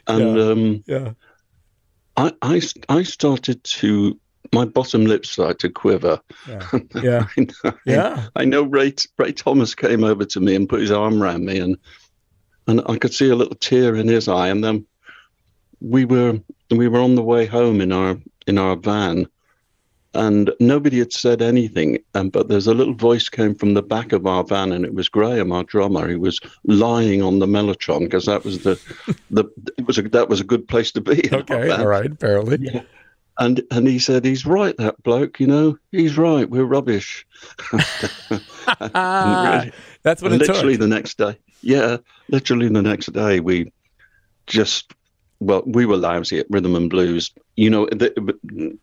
And 0.08 0.38
yeah. 0.38 0.44
Um, 0.44 0.84
yeah. 0.88 1.12
I, 2.15 2.32
I, 2.41 2.62
I 2.88 3.03
started 3.03 3.63
to, 3.63 4.18
my 4.53 4.65
bottom 4.65 5.06
lip 5.06 5.25
started 5.25 5.60
to 5.60 5.70
quiver. 5.70 6.20
Yeah. 6.48 6.68
Yeah. 7.03 7.27
I, 7.38 7.41
know, 7.41 7.74
yeah. 7.86 8.27
I 8.36 8.46
know 8.46 8.63
Ray, 8.63 8.94
Ray 9.18 9.34
Thomas 9.34 9.75
came 9.75 10.03
over 10.03 10.25
to 10.25 10.39
me 10.39 10.56
and 10.56 10.70
put 10.70 10.82
his 10.82 10.91
arm 10.91 11.22
around 11.22 11.46
me, 11.46 11.60
and, 11.60 11.77
and 12.68 12.82
I 12.88 12.98
could 12.98 13.13
see 13.13 13.29
a 13.29 13.36
little 13.36 13.56
tear 13.56 13.96
in 13.96 14.08
his 14.08 14.27
eye. 14.27 14.48
And 14.48 14.63
then 14.63 14.86
we 15.82 16.06
were, 16.06 16.39
we 16.72 16.88
were 16.88 17.00
on 17.00 17.15
the 17.15 17.24
way 17.24 17.46
home 17.46 17.82
in 17.82 17.91
our, 17.91 18.18
in 18.48 18.58
our 18.58 18.75
van 18.75 19.27
and 20.13 20.51
nobody 20.59 20.99
had 20.99 21.13
said 21.13 21.41
anything. 21.41 21.99
Um, 22.15 22.29
but 22.29 22.47
there's 22.47 22.67
a 22.67 22.73
little 22.73 22.93
voice 22.93 23.29
came 23.29 23.55
from 23.55 23.73
the 23.73 23.83
back 23.83 24.11
of 24.11 24.25
our 24.25 24.43
van, 24.43 24.71
and 24.71 24.85
it 24.85 24.93
was 24.93 25.09
Graham, 25.09 25.51
our 25.51 25.63
drummer. 25.63 26.07
He 26.07 26.15
was 26.15 26.39
lying 26.65 27.21
on 27.21 27.39
the 27.39 27.45
mellotron 27.45 28.01
because 28.01 28.25
that 28.25 28.43
was 28.43 28.63
the 28.63 28.79
the 29.31 29.45
it 29.77 29.85
was 29.85 29.97
a, 29.97 30.03
that 30.03 30.29
was 30.29 30.41
a 30.41 30.45
good 30.45 30.67
place 30.67 30.91
to 30.93 31.01
be. 31.01 31.29
Okay, 31.31 31.69
all 31.69 31.87
right, 31.87 32.17
fairly. 32.19 32.57
Yeah. 32.61 32.81
And 33.37 33.61
and 33.71 33.87
he 33.87 33.99
said 33.99 34.25
he's 34.25 34.45
right, 34.45 34.75
that 34.77 35.01
bloke. 35.03 35.39
You 35.39 35.47
know, 35.47 35.77
he's 35.91 36.17
right. 36.17 36.49
We're 36.49 36.65
rubbish. 36.65 37.25
really, 37.71 37.81
That's 40.03 40.21
what 40.21 40.33
it 40.33 40.39
literally 40.39 40.73
took. 40.73 40.81
the 40.81 40.87
next 40.87 41.17
day. 41.17 41.37
Yeah, 41.61 41.97
literally 42.29 42.67
the 42.67 42.81
next 42.81 43.13
day 43.13 43.39
we 43.39 43.71
just 44.47 44.93
well 45.39 45.63
we 45.65 45.85
were 45.85 45.95
lousy 45.95 46.39
at 46.39 46.47
rhythm 46.49 46.75
and 46.75 46.89
blues. 46.89 47.31
You 47.55 47.69
know, 47.69 47.85
the, 47.85 48.77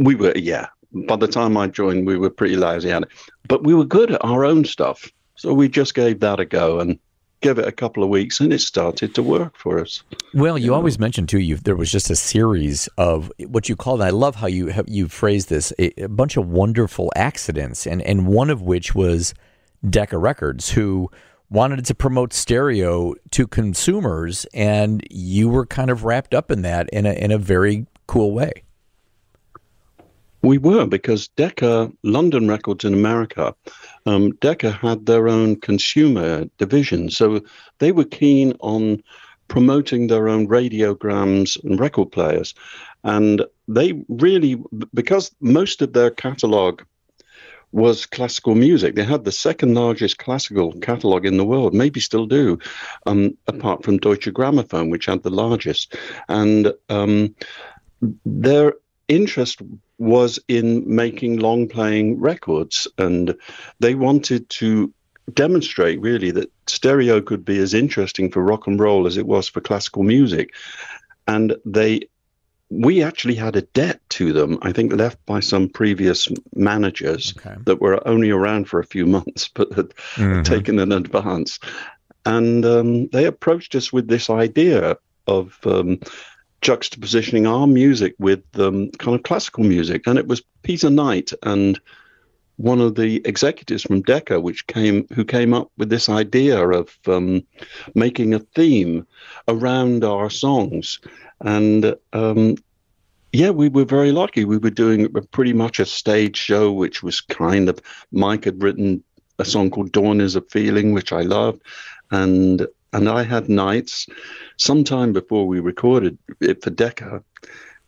we 0.00 0.14
were, 0.14 0.36
yeah. 0.36 0.68
By 1.06 1.16
the 1.16 1.28
time 1.28 1.56
I 1.56 1.68
joined, 1.68 2.06
we 2.06 2.16
were 2.16 2.30
pretty 2.30 2.56
lousy 2.56 2.90
at 2.90 3.02
it, 3.02 3.08
but 3.46 3.62
we 3.62 3.74
were 3.74 3.84
good 3.84 4.10
at 4.10 4.24
our 4.24 4.44
own 4.44 4.64
stuff. 4.64 5.08
So 5.36 5.54
we 5.54 5.68
just 5.68 5.94
gave 5.94 6.18
that 6.20 6.40
a 6.40 6.44
go 6.44 6.80
and 6.80 6.98
gave 7.42 7.58
it 7.58 7.66
a 7.66 7.72
couple 7.72 8.02
of 8.02 8.08
weeks, 8.08 8.40
and 8.40 8.52
it 8.52 8.60
started 8.60 9.14
to 9.14 9.22
work 9.22 9.56
for 9.56 9.78
us. 9.78 10.02
Well, 10.34 10.58
you 10.58 10.74
always 10.74 10.98
mentioned 10.98 11.28
too. 11.28 11.38
You 11.38 11.56
there 11.56 11.76
was 11.76 11.90
just 11.90 12.10
a 12.10 12.16
series 12.16 12.88
of 12.98 13.30
what 13.46 13.68
you 13.68 13.76
called. 13.76 14.02
I 14.02 14.10
love 14.10 14.36
how 14.36 14.46
you 14.46 14.66
have 14.68 14.88
you 14.88 15.06
phrased 15.06 15.48
this 15.48 15.72
a, 15.78 16.02
a 16.02 16.08
bunch 16.08 16.36
of 16.36 16.48
wonderful 16.48 17.12
accidents, 17.14 17.86
and 17.86 18.02
and 18.02 18.26
one 18.26 18.50
of 18.50 18.62
which 18.62 18.94
was 18.94 19.32
Decca 19.88 20.18
Records, 20.18 20.70
who 20.70 21.10
wanted 21.50 21.84
to 21.84 21.94
promote 21.94 22.32
stereo 22.32 23.14
to 23.30 23.46
consumers, 23.46 24.44
and 24.52 25.06
you 25.10 25.48
were 25.48 25.66
kind 25.66 25.90
of 25.90 26.04
wrapped 26.04 26.34
up 26.34 26.50
in 26.50 26.62
that 26.62 26.88
in 26.90 27.06
a 27.06 27.12
in 27.12 27.30
a 27.30 27.38
very 27.38 27.86
cool 28.06 28.32
way. 28.32 28.64
We 30.42 30.58
were 30.58 30.86
because 30.86 31.28
Decca, 31.36 31.92
London 32.02 32.48
Records 32.48 32.84
in 32.84 32.94
America, 32.94 33.54
um, 34.06 34.30
Decca 34.40 34.70
had 34.72 35.06
their 35.06 35.28
own 35.28 35.56
consumer 35.56 36.46
division. 36.56 37.10
So 37.10 37.42
they 37.78 37.92
were 37.92 38.04
keen 38.04 38.54
on 38.60 39.02
promoting 39.48 40.06
their 40.06 40.28
own 40.28 40.48
radiograms 40.48 41.62
and 41.62 41.78
record 41.78 42.12
players. 42.12 42.54
And 43.04 43.44
they 43.68 44.02
really, 44.08 44.62
because 44.94 45.34
most 45.40 45.82
of 45.82 45.92
their 45.92 46.10
catalog 46.10 46.82
was 47.72 48.06
classical 48.06 48.54
music. 48.54 48.94
They 48.94 49.04
had 49.04 49.24
the 49.24 49.32
second 49.32 49.74
largest 49.74 50.18
classical 50.18 50.72
catalog 50.80 51.24
in 51.24 51.36
the 51.36 51.44
world, 51.44 51.72
maybe 51.72 52.00
still 52.00 52.26
do, 52.26 52.58
um, 53.06 53.36
apart 53.46 53.84
from 53.84 53.98
Deutsche 53.98 54.32
Grammophon, 54.32 54.90
which 54.90 55.06
had 55.06 55.22
the 55.22 55.30
largest. 55.30 55.94
And 56.28 56.72
um, 56.88 57.34
their 58.24 58.74
interest 59.10 59.60
was 59.98 60.38
in 60.48 60.82
making 60.86 61.38
long 61.38 61.68
playing 61.68 62.20
records. 62.20 62.86
And 62.96 63.34
they 63.80 63.94
wanted 63.94 64.48
to 64.50 64.92
demonstrate 65.34 66.00
really 66.00 66.30
that 66.30 66.50
stereo 66.66 67.20
could 67.20 67.44
be 67.44 67.58
as 67.58 67.74
interesting 67.74 68.30
for 68.30 68.42
rock 68.42 68.66
and 68.66 68.80
roll 68.80 69.06
as 69.06 69.16
it 69.16 69.26
was 69.26 69.48
for 69.48 69.60
classical 69.60 70.04
music. 70.04 70.54
And 71.26 71.56
they 71.64 72.08
we 72.72 73.02
actually 73.02 73.34
had 73.34 73.56
a 73.56 73.62
debt 73.62 74.00
to 74.10 74.32
them, 74.32 74.56
I 74.62 74.70
think 74.70 74.92
left 74.92 75.18
by 75.26 75.40
some 75.40 75.68
previous 75.68 76.28
managers 76.54 77.34
okay. 77.36 77.56
that 77.64 77.80
were 77.80 78.06
only 78.06 78.30
around 78.30 78.68
for 78.68 78.78
a 78.78 78.86
few 78.86 79.06
months 79.06 79.48
but 79.54 79.72
had 79.72 79.88
mm-hmm. 80.14 80.42
taken 80.42 80.78
an 80.78 80.92
advance. 80.92 81.58
And 82.24 82.64
um, 82.64 83.08
they 83.08 83.24
approached 83.24 83.74
us 83.74 83.92
with 83.92 84.06
this 84.06 84.30
idea 84.30 84.98
of 85.26 85.58
um, 85.64 85.98
juxtapositioning 86.62 87.48
our 87.48 87.66
music 87.66 88.14
with 88.18 88.42
um, 88.58 88.90
kind 88.92 89.16
of 89.16 89.22
classical 89.22 89.64
music. 89.64 90.06
And 90.06 90.18
it 90.18 90.26
was 90.26 90.42
Peter 90.62 90.90
Knight 90.90 91.32
and 91.42 91.80
one 92.56 92.80
of 92.80 92.94
the 92.94 93.22
executives 93.26 93.82
from 93.82 94.02
Decca, 94.02 94.38
which 94.40 94.66
came 94.66 95.06
who 95.14 95.24
came 95.24 95.54
up 95.54 95.70
with 95.78 95.88
this 95.88 96.08
idea 96.10 96.68
of 96.68 96.96
um, 97.06 97.42
making 97.94 98.34
a 98.34 98.38
theme 98.38 99.06
around 99.48 100.04
our 100.04 100.28
songs. 100.28 101.00
And 101.40 101.96
um, 102.12 102.56
yeah, 103.32 103.50
we 103.50 103.70
were 103.70 103.86
very 103.86 104.12
lucky. 104.12 104.44
We 104.44 104.58
were 104.58 104.70
doing 104.70 105.10
pretty 105.30 105.54
much 105.54 105.80
a 105.80 105.86
stage 105.86 106.36
show, 106.36 106.70
which 106.70 107.02
was 107.02 107.22
kind 107.22 107.70
of 107.70 107.80
Mike 108.12 108.44
had 108.44 108.62
written 108.62 109.02
a 109.38 109.44
song 109.44 109.70
called 109.70 109.92
"Dawn 109.92 110.20
Is 110.20 110.36
a 110.36 110.42
Feeling," 110.42 110.92
which 110.92 111.12
I 111.12 111.22
loved, 111.22 111.62
and 112.10 112.66
and 112.92 113.08
I 113.08 113.22
had 113.22 113.48
nights 113.48 114.06
sometime 114.56 115.12
before 115.12 115.46
we 115.46 115.60
recorded 115.60 116.18
it 116.40 116.62
for 116.62 116.70
Decca, 116.70 117.22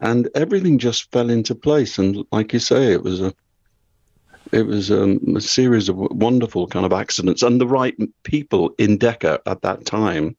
and 0.01 0.29
everything 0.35 0.79
just 0.79 1.11
fell 1.13 1.31
into 1.31 1.55
place. 1.55 1.99
And 1.99 2.25
like 2.33 2.53
you 2.53 2.59
say, 2.59 2.93
it 2.93 3.03
was 3.03 3.21
a 3.21 3.35
it 4.53 4.67
was 4.67 4.91
um, 4.91 5.19
a 5.35 5.41
series 5.41 5.89
of 5.89 5.97
wonderful 5.97 6.67
kind 6.67 6.85
of 6.85 6.93
accidents 6.93 7.43
and 7.43 7.61
the 7.61 7.67
right 7.67 7.97
people 8.23 8.75
in 8.79 8.99
Decca 8.99 9.41
at 9.47 9.63
that 9.63 9.87
time, 9.87 10.37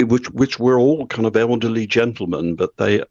which 0.00 0.30
which 0.30 0.58
were 0.58 0.78
all 0.78 1.06
kind 1.06 1.26
of 1.26 1.36
elderly 1.36 1.86
gentlemen, 1.86 2.54
but 2.54 2.76
they 2.76 3.02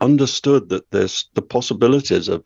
understood 0.00 0.68
that 0.68 0.90
there's 0.90 1.28
the 1.34 1.42
possibilities 1.42 2.28
of, 2.28 2.44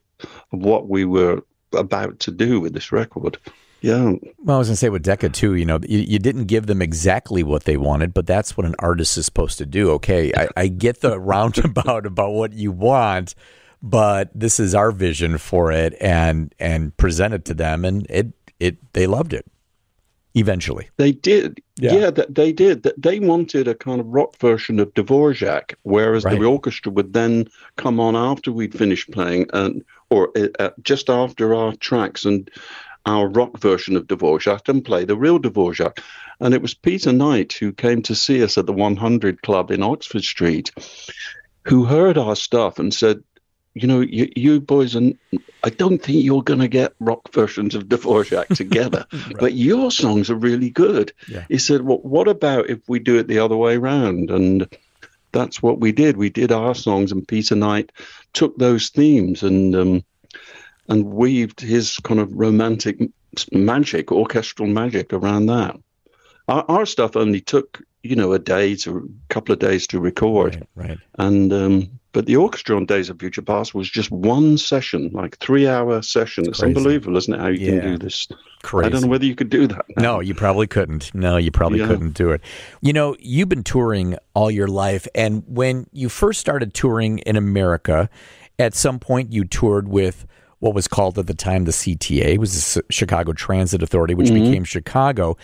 of 0.53 0.59
what 0.59 0.89
we 0.89 1.05
were 1.05 1.43
about 1.75 2.19
to 2.21 2.31
do 2.31 2.61
with 2.61 2.73
this 2.73 2.93
record. 2.93 3.39
Yeah. 3.83 4.13
Well, 4.39 4.57
I 4.57 4.59
was 4.59 4.69
going 4.69 4.75
to 4.75 4.77
say 4.77 4.89
with 4.91 5.03
Decca 5.03 5.31
too, 5.31 5.55
you 5.55 5.67
know, 5.67 5.81
you, 5.83 5.99
you, 5.99 6.19
didn't 6.21 6.45
give 6.45 6.67
them 6.67 6.81
exactly 6.81 7.43
what 7.43 7.65
they 7.65 7.77
wanted, 7.77 8.15
but 8.15 8.29
that's 8.29 8.57
what 8.57 8.65
an 8.65 8.77
artist 8.79 9.19
is 9.19 9.27
supposed 9.27 9.59
to 9.59 9.67
do. 9.67 9.91
Okay, 9.91 10.33
I, 10.37 10.49
I 10.57 10.69
get 10.69 11.01
the 11.01 11.19
roundabout 11.21 12.07
about 12.07 12.31
what 12.31 12.53
you 12.53 12.71
want, 12.71 13.35
but 13.83 14.31
this 14.35 14.61
is 14.61 14.75
our 14.75 14.93
vision 14.93 15.37
for 15.37 15.73
it, 15.73 15.95
and 16.01 16.55
and 16.61 16.97
present 16.97 17.35
it 17.35 17.45
to 17.47 17.55
them, 17.55 17.85
and 17.85 18.07
it 18.09 18.33
it 18.61 18.93
they 18.93 19.09
loved 19.09 19.33
it. 19.33 19.47
Eventually, 20.35 20.89
they 20.97 21.13
did. 21.13 21.61
Yeah, 21.77 21.95
yeah 21.95 22.11
they 22.29 22.53
did. 22.53 22.85
They 22.97 23.19
wanted 23.19 23.67
a 23.67 23.75
kind 23.75 24.01
of 24.01 24.07
rock 24.07 24.39
version 24.39 24.79
of 24.79 24.95
Dvorak, 24.95 25.75
whereas 25.83 26.25
right. 26.25 26.39
the 26.39 26.47
orchestra 26.47 26.93
would 26.93 27.13
then 27.13 27.49
come 27.77 27.99
on 27.99 28.15
after 28.15 28.53
we'd 28.53 28.79
finished 28.79 29.11
playing, 29.11 29.47
and 29.53 29.85
or 30.09 30.31
uh, 30.61 30.71
just 30.83 31.11
after 31.11 31.55
our 31.55 31.75
tracks 31.77 32.25
and 32.25 32.49
our 33.07 33.29
rock 33.29 33.59
version 33.59 33.97
of 33.97 34.07
Dvorak 34.07 34.69
and 34.69 34.85
play 34.85 35.05
the 35.05 35.17
real 35.17 35.39
Dvorak. 35.39 35.99
And 36.41 36.55
it 36.55 36.63
was 36.63 36.75
Peter 36.75 37.13
Knight 37.13 37.53
who 37.53 37.73
came 37.73 38.03
to 38.03 38.15
see 38.15 38.43
us 38.43 38.59
at 38.59 38.67
the 38.67 38.73
100 38.73 39.43
Club 39.43 39.71
in 39.71 39.83
Oxford 39.83 40.25
Street, 40.25 40.73
who 41.65 41.85
heard 41.85 42.19
our 42.19 42.37
stuff 42.37 42.79
and 42.79 42.93
said, 42.93 43.23
you 43.75 43.89
know, 43.89 44.01
you, 44.01 44.31
you 44.37 44.61
boys, 44.61 44.95
and 44.95 45.17
I 45.65 45.71
don't 45.71 46.03
think 46.03 46.23
you're 46.23 46.43
going 46.43 46.61
to 46.61 46.69
get 46.69 46.95
rock 47.01 47.33
versions 47.33 47.75
of 47.75 47.85
Dvorak 47.85 48.49
together, 48.57 49.07
right. 49.13 49.37
but 49.39 49.55
your 49.55 49.91
songs 49.91 50.31
are 50.31 50.37
really 50.37 50.69
good. 50.69 51.13
Yeah. 51.27 51.45
He 51.49 51.59
said, 51.59 51.83
well, 51.83 51.99
what 51.99 52.29
about 52.29 52.69
if 52.69 52.81
we 52.89 52.99
do 52.99 53.19
it 53.19 53.29
the 53.29 53.39
other 53.39 53.57
way 53.57 53.77
around? 53.77 54.31
And 54.31 54.69
that's 55.33 55.63
what 55.63 55.81
we 55.81 55.93
did. 55.93 56.17
We 56.17 56.29
did 56.29 56.53
our 56.53 56.75
songs, 56.75 57.13
and 57.13 57.27
Peter 57.27 57.57
Knight 57.57 57.93
took 58.35 58.59
those 58.59 58.91
themes 58.91 59.43
and 59.43 59.75
um, 59.75 60.05
and 60.89 61.13
weaved 61.13 61.61
his 61.61 61.99
kind 61.99 62.21
of 62.21 62.33
romantic 62.33 62.99
magic, 63.53 64.13
orchestral 64.13 64.69
magic 64.69 65.13
around 65.13 65.47
that. 65.47 65.79
our, 66.49 66.65
our 66.69 66.87
stuff 66.87 67.17
only 67.17 67.41
took 67.41 67.83
you 68.03 68.17
know 68.17 68.33
a 68.33 68.39
day 68.39 68.75
to 68.75 68.99
a 68.99 69.33
couple 69.33 69.53
of 69.53 69.59
days 69.59 69.87
to 69.89 70.01
record, 70.01 70.67
right? 70.75 70.89
right. 70.91 70.99
And 71.19 71.53
um, 71.53 72.01
but 72.13 72.27
the 72.27 72.37
orchestra 72.37 72.77
on 72.77 72.85
Days 72.85 73.09
of 73.09 73.19
Future 73.19 73.43
Past 73.43 73.75
was 73.75 73.89
just 73.89 74.11
one 74.11 74.59
session, 74.59 75.11
like 75.13 75.39
three 75.39 75.67
hour 75.67 76.03
session. 76.03 76.45
It's, 76.45 76.59
it's 76.59 76.63
unbelievable, 76.63 77.17
isn't 77.17 77.33
it? 77.33 77.41
How 77.41 77.49
you 77.49 77.75
yeah. 77.75 77.81
can 77.81 77.91
do 77.93 77.99
this. 77.99 78.29
Crazy. 78.63 78.87
I 78.87 78.91
don't 78.91 79.03
know 79.03 79.09
whether 79.09 79.25
you 79.25 79.35
could 79.35 79.51
do 79.51 79.67
that. 79.67 79.85
Now. 79.97 80.03
No, 80.03 80.21
you 80.21 80.35
probably 80.35 80.67
couldn't. 80.67 81.15
No, 81.15 81.37
you 81.37 81.51
probably 81.51 81.81
yeah. 81.81 81.87
couldn't 81.87 82.13
do 82.13 82.31
it. 82.31 82.43
You 82.81 82.93
know, 82.93 83.17
you've 83.19 83.49
been 83.49 83.65
touring 83.65 84.17
all 84.35 84.51
your 84.51 84.69
life, 84.69 85.09
and 85.15 85.43
when 85.47 85.87
you 85.93 86.09
first 86.09 86.41
started 86.41 86.75
touring 86.75 87.19
in 87.21 87.37
America, 87.37 88.11
at 88.59 88.75
some 88.75 88.99
point 88.99 89.33
you 89.33 89.45
toured 89.45 89.89
with 89.89 90.27
what 90.63 90.75
was 90.75 90.87
called 90.87 91.19
at 91.19 91.27
the 91.27 91.35
time 91.35 91.65
the 91.65 91.73
CTA, 91.73 92.39
was 92.39 92.75
the 92.75 92.85
Chicago 92.89 93.33
Transit 93.33 93.83
Authority, 93.83 94.15
which 94.15 94.29
mm-hmm. 94.29 94.45
became 94.45 94.63
Chicago. 94.63 95.37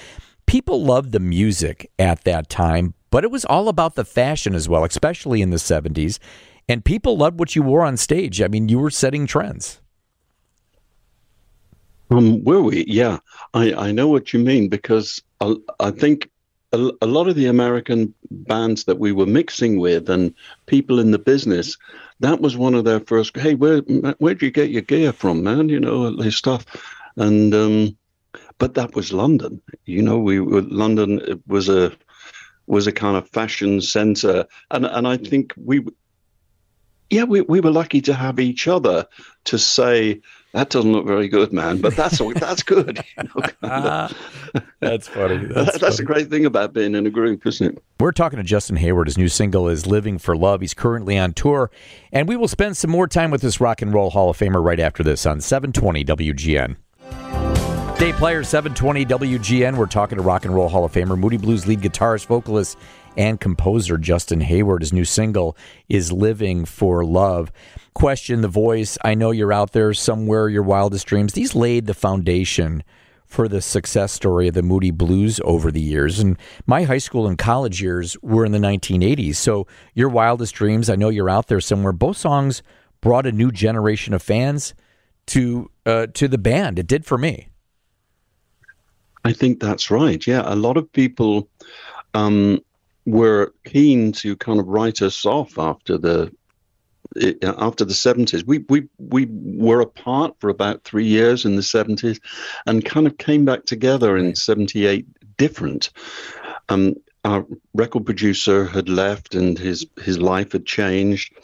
People 0.46 0.84
loved 0.84 1.10
the 1.10 1.18
music 1.18 1.90
at 1.98 2.22
that 2.22 2.48
time, 2.48 2.94
but 3.10 3.25
it 3.25 3.30
was 3.32 3.44
all 3.44 3.68
about 3.68 3.96
the 3.96 4.04
fashion 4.04 4.54
as 4.54 4.68
well, 4.68 4.84
especially 4.84 5.42
in 5.42 5.50
the 5.50 5.56
70s. 5.56 6.20
And 6.68 6.84
people 6.84 7.16
loved 7.16 7.40
what 7.40 7.56
you 7.56 7.64
wore 7.64 7.82
on 7.82 7.96
stage. 7.96 8.40
I 8.40 8.46
mean, 8.46 8.68
you 8.68 8.78
were 8.78 8.90
setting 8.90 9.26
trends. 9.26 9.80
Um, 12.12 12.44
were 12.44 12.62
we? 12.62 12.84
Yeah, 12.87 13.18
I, 13.54 13.75
I 13.75 13.90
know 13.90 14.06
what 14.06 14.32
you 14.32 14.38
mean 14.38 14.68
because 14.68 15.20
I, 15.40 15.56
I 15.80 15.90
think 15.90 16.30
a, 16.72 16.90
a, 17.02 17.06
lot 17.06 17.28
of 17.28 17.34
the 17.34 17.46
American 17.46 18.14
bands 18.30 18.84
that 18.84 18.98
we 18.98 19.12
were 19.12 19.26
mixing 19.26 19.78
with 19.78 20.10
and 20.10 20.34
people 20.66 20.98
in 20.98 21.10
the 21.10 21.18
business, 21.18 21.76
that 22.20 22.40
was 22.40 22.56
one 22.56 22.75
of 22.75 22.84
their 22.84 23.00
first. 23.00 23.37
Hey, 23.37 23.54
where 23.54 23.78
where'd 24.18 24.42
you 24.42 24.50
get 24.50 24.70
your 24.70 24.82
gear 24.82 25.12
from, 25.12 25.42
man? 25.42 25.68
You 25.68 25.80
know, 25.80 26.14
this 26.14 26.37
stuff, 26.37 26.66
and 27.16 27.54
um, 27.54 27.96
but 28.58 28.75
that 28.75 28.94
was 28.94 29.12
London. 29.12 29.62
You 29.84 30.02
know, 30.02 30.18
we 30.18 30.40
were 30.40 30.62
London 30.62 31.42
was 31.46 31.68
a 31.68 31.92
was 32.66 32.87
a 32.87 32.92
kind 32.92 33.16
of 33.16 33.28
fashion 33.30 33.80
center, 33.80 34.46
and 34.70 34.84
and 34.84 35.06
I 35.06 35.16
think 35.16 35.54
we. 35.56 35.84
Yeah, 37.10 37.25
we, 37.25 37.40
we 37.40 37.60
were 37.60 37.70
lucky 37.70 38.02
to 38.02 38.12
have 38.12 38.38
each 38.38 38.68
other 38.68 39.06
to 39.44 39.58
say 39.58 40.20
that 40.52 40.71
doesn't 40.71 40.93
look 40.93 41.07
very 41.07 41.28
good, 41.28 41.52
man. 41.52 41.81
But 41.81 41.95
that's 41.97 42.19
that's 42.19 42.62
good. 42.62 43.05
You 43.19 43.25
know, 43.25 43.47
ah, 43.62 44.17
that's 44.81 45.09
funny. 45.09 45.45
That's, 45.50 45.78
that's 45.78 45.97
funny. 45.97 46.05
a 46.05 46.07
great 46.07 46.31
thing 46.31 46.47
about 46.47 46.73
being 46.73 46.95
in 46.95 47.07
a 47.07 47.11
group, 47.11 47.47
isn't 47.47 47.76
it? 47.76 47.83
We're 47.99 48.12
talking 48.12 48.37
to 48.37 48.43
Justin 48.45 48.76
Hayward. 48.76 49.09
His 49.09 49.19
new 49.19 49.28
single 49.28 49.69
is 49.69 49.87
"Living 49.87 50.19
for 50.19 50.37
Love." 50.37 50.61
He's 50.61 50.75
currently 50.75 51.19
on 51.19 51.33
tour, 51.33 51.71
and 52.12 52.28
we 52.28 52.37
will 52.37 52.49
spend 52.49 52.76
some 52.76 52.90
more 52.90 53.09
time 53.09 53.31
with 53.31 53.40
this 53.40 53.61
rock 53.61 53.83
and 53.83 53.93
roll 53.93 54.11
Hall 54.11 54.31
of 54.31 54.38
Famer 54.38 54.64
right 54.64 54.78
after 54.78 55.02
this 55.02 55.26
on 55.26 55.40
720 55.40 56.05
WGN. 56.05 56.76
Dave 57.99 58.14
Plier 58.14 58.47
720 58.47 59.05
WGN. 59.07 59.76
We're 59.76 59.87
talking 59.87 60.19
to 60.19 60.23
Rock 60.23 60.45
and 60.45 60.55
Roll 60.55 60.69
Hall 60.69 60.85
of 60.85 60.93
Famer, 60.93 61.19
Moody 61.19 61.37
Blues 61.37 61.67
lead 61.67 61.81
guitarist, 61.81 62.26
vocalist, 62.26 62.78
and 63.18 63.38
composer 63.38 63.98
Justin 63.98 64.40
Hayward. 64.40 64.80
His 64.80 64.92
new 64.92 65.04
single 65.04 65.56
is 65.88 66.10
Living 66.10 66.64
for 66.64 67.04
Love 67.04 67.52
question 67.98 68.42
the 68.42 68.48
voice. 68.48 68.96
I 69.04 69.14
know 69.14 69.32
you're 69.32 69.52
out 69.52 69.72
there 69.72 69.92
somewhere, 69.92 70.48
your 70.48 70.62
wildest 70.62 71.06
dreams. 71.08 71.32
These 71.32 71.56
laid 71.56 71.87
the 71.87 71.94
foundation 71.94 72.84
for 73.26 73.48
the 73.48 73.60
success 73.60 74.12
story 74.12 74.46
of 74.46 74.54
the 74.54 74.62
Moody 74.62 74.92
Blues 74.92 75.40
over 75.42 75.72
the 75.72 75.80
years. 75.80 76.20
And 76.20 76.38
my 76.64 76.84
high 76.84 76.98
school 76.98 77.26
and 77.26 77.37
college 77.37 77.82
years 77.82 78.16
were 78.22 78.44
in 78.44 78.52
the 78.52 78.58
1980s. 78.58 79.34
So, 79.34 79.66
Your 79.94 80.08
Wildest 80.08 80.54
Dreams, 80.54 80.88
I 80.88 80.94
know 80.94 81.08
you're 81.08 81.28
out 81.28 81.48
there 81.48 81.60
somewhere. 81.60 81.92
Both 81.92 82.18
songs 82.18 82.62
brought 83.00 83.26
a 83.26 83.32
new 83.32 83.50
generation 83.50 84.14
of 84.14 84.22
fans 84.22 84.75
to 85.26 85.68
uh, 85.84 86.06
to 86.14 86.28
the 86.28 86.38
band. 86.38 86.78
It 86.78 86.87
did 86.87 87.04
for 87.04 87.18
me. 87.18 87.48
I 89.25 89.32
think 89.32 89.60
that's 89.60 89.90
right. 89.90 90.25
Yeah, 90.25 90.42
a 90.44 90.54
lot 90.54 90.76
of 90.76 90.90
people 90.92 91.48
um, 92.14 92.60
were 93.09 93.53
keen 93.65 94.12
to 94.12 94.37
kind 94.37 94.61
of 94.61 94.67
write 94.67 95.03
us 95.03 95.25
off 95.25 95.59
after 95.59 95.99
the 95.99 96.33
after 97.43 97.85
the 97.85 97.95
70s. 97.95 98.45
We, 98.47 98.59
we, 98.69 98.87
we 98.99 99.27
were 99.31 99.81
apart 99.81 100.37
for 100.41 100.50
about 100.50 100.85
three 100.85 101.07
years 101.07 101.45
in 101.45 101.57
the 101.57 101.62
70s 101.62 102.21
and 102.67 102.85
kind 102.85 103.07
of 103.07 103.17
came 103.17 103.45
back 103.45 103.65
together 103.65 104.17
in 104.17 104.37
78 104.37 105.07
different. 105.38 105.91
Um, 106.69 106.97
our 107.25 107.47
record 107.75 108.05
producer 108.05 108.67
had 108.67 108.88
left 108.88 109.35
and 109.35 109.59
his, 109.59 109.87
his 110.03 110.18
life 110.18 110.53
had 110.53 110.66
changed. 110.66 111.35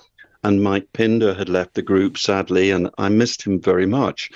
And 0.43 0.63
Mike 0.63 0.93
Pinder 0.93 1.33
had 1.33 1.49
left 1.49 1.75
the 1.75 1.83
group, 1.83 2.19
sadly, 2.19 2.71
and 2.71 2.91
I 2.99 3.09
missed 3.09 3.47
him 3.47 3.61
very 3.61 3.87
much. 3.87 4.31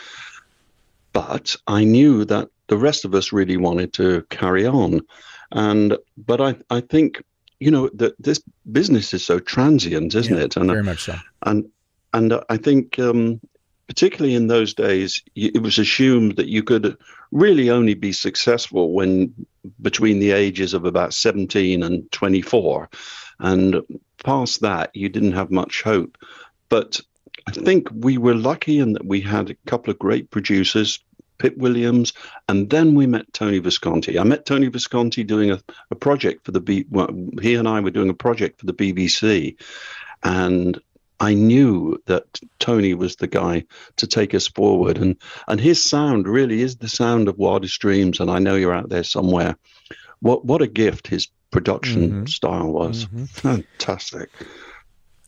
But 1.12 1.56
I 1.66 1.84
knew 1.84 2.24
that 2.24 2.48
the 2.68 2.78
rest 2.78 3.04
of 3.04 3.14
us 3.14 3.32
really 3.32 3.58
wanted 3.58 3.92
to 3.94 4.22
carry 4.30 4.66
on. 4.66 5.02
And 5.52 5.96
but 6.16 6.40
I, 6.40 6.56
I 6.70 6.80
think 6.80 7.22
you 7.60 7.70
know, 7.70 7.88
that 7.94 8.14
this 8.22 8.40
business 8.70 9.12
is 9.14 9.24
so 9.24 9.38
transient, 9.38 10.14
isn't 10.14 10.36
yeah, 10.36 10.44
it? 10.44 10.56
And, 10.56 10.66
very 10.66 10.82
much 10.82 11.04
so. 11.04 11.16
And 11.42 11.68
and 12.14 12.40
I 12.48 12.56
think, 12.56 12.98
um, 12.98 13.40
particularly 13.86 14.34
in 14.34 14.46
those 14.46 14.74
days, 14.74 15.22
it 15.34 15.62
was 15.62 15.78
assumed 15.78 16.36
that 16.36 16.48
you 16.48 16.62
could 16.62 16.96
really 17.32 17.68
only 17.70 17.94
be 17.94 18.12
successful 18.12 18.92
when 18.92 19.34
between 19.82 20.18
the 20.18 20.30
ages 20.30 20.72
of 20.72 20.84
about 20.84 21.12
17 21.12 21.82
and 21.82 22.10
24, 22.12 22.88
and 23.40 23.82
past 24.24 24.60
that, 24.62 24.94
you 24.94 25.08
didn't 25.08 25.32
have 25.32 25.50
much 25.50 25.82
hope. 25.82 26.16
But 26.68 27.00
I 27.46 27.52
think 27.52 27.88
we 27.92 28.18
were 28.18 28.34
lucky 28.34 28.78
in 28.78 28.92
that 28.94 29.04
we 29.04 29.20
had 29.20 29.50
a 29.50 29.56
couple 29.66 29.90
of 29.90 29.98
great 29.98 30.30
producers, 30.30 31.00
Pip 31.38 31.56
Williams, 31.56 32.12
and 32.48 32.70
then 32.70 32.94
we 32.94 33.06
met 33.06 33.32
Tony 33.32 33.58
Visconti. 33.58 34.18
I 34.18 34.24
met 34.24 34.46
Tony 34.46 34.68
Visconti 34.68 35.24
doing 35.24 35.50
a, 35.50 35.60
a 35.90 35.94
project 35.94 36.44
for 36.44 36.52
the 36.52 36.60
B. 36.60 36.84
Well, 36.90 37.08
he 37.40 37.54
and 37.54 37.68
I 37.68 37.80
were 37.80 37.90
doing 37.90 38.10
a 38.10 38.14
project 38.14 38.60
for 38.60 38.66
the 38.66 38.74
BBC, 38.74 39.56
and 40.22 40.80
I 41.20 41.34
knew 41.34 42.00
that 42.06 42.40
Tony 42.58 42.94
was 42.94 43.16
the 43.16 43.26
guy 43.26 43.64
to 43.96 44.06
take 44.06 44.34
us 44.34 44.46
forward, 44.46 44.98
and 44.98 45.16
and 45.46 45.60
his 45.60 45.82
sound 45.82 46.28
really 46.28 46.62
is 46.62 46.76
the 46.76 46.88
sound 46.88 47.28
of 47.28 47.38
Wildest 47.38 47.80
Dreams. 47.80 48.20
And 48.20 48.30
I 48.30 48.38
know 48.38 48.54
you're 48.54 48.74
out 48.74 48.88
there 48.88 49.04
somewhere. 49.04 49.56
What 50.20 50.44
what 50.44 50.62
a 50.62 50.66
gift 50.66 51.08
his 51.08 51.28
production 51.50 52.10
mm-hmm. 52.10 52.26
style 52.26 52.70
was. 52.72 53.06
Mm-hmm. 53.06 53.24
Fantastic. 53.24 54.30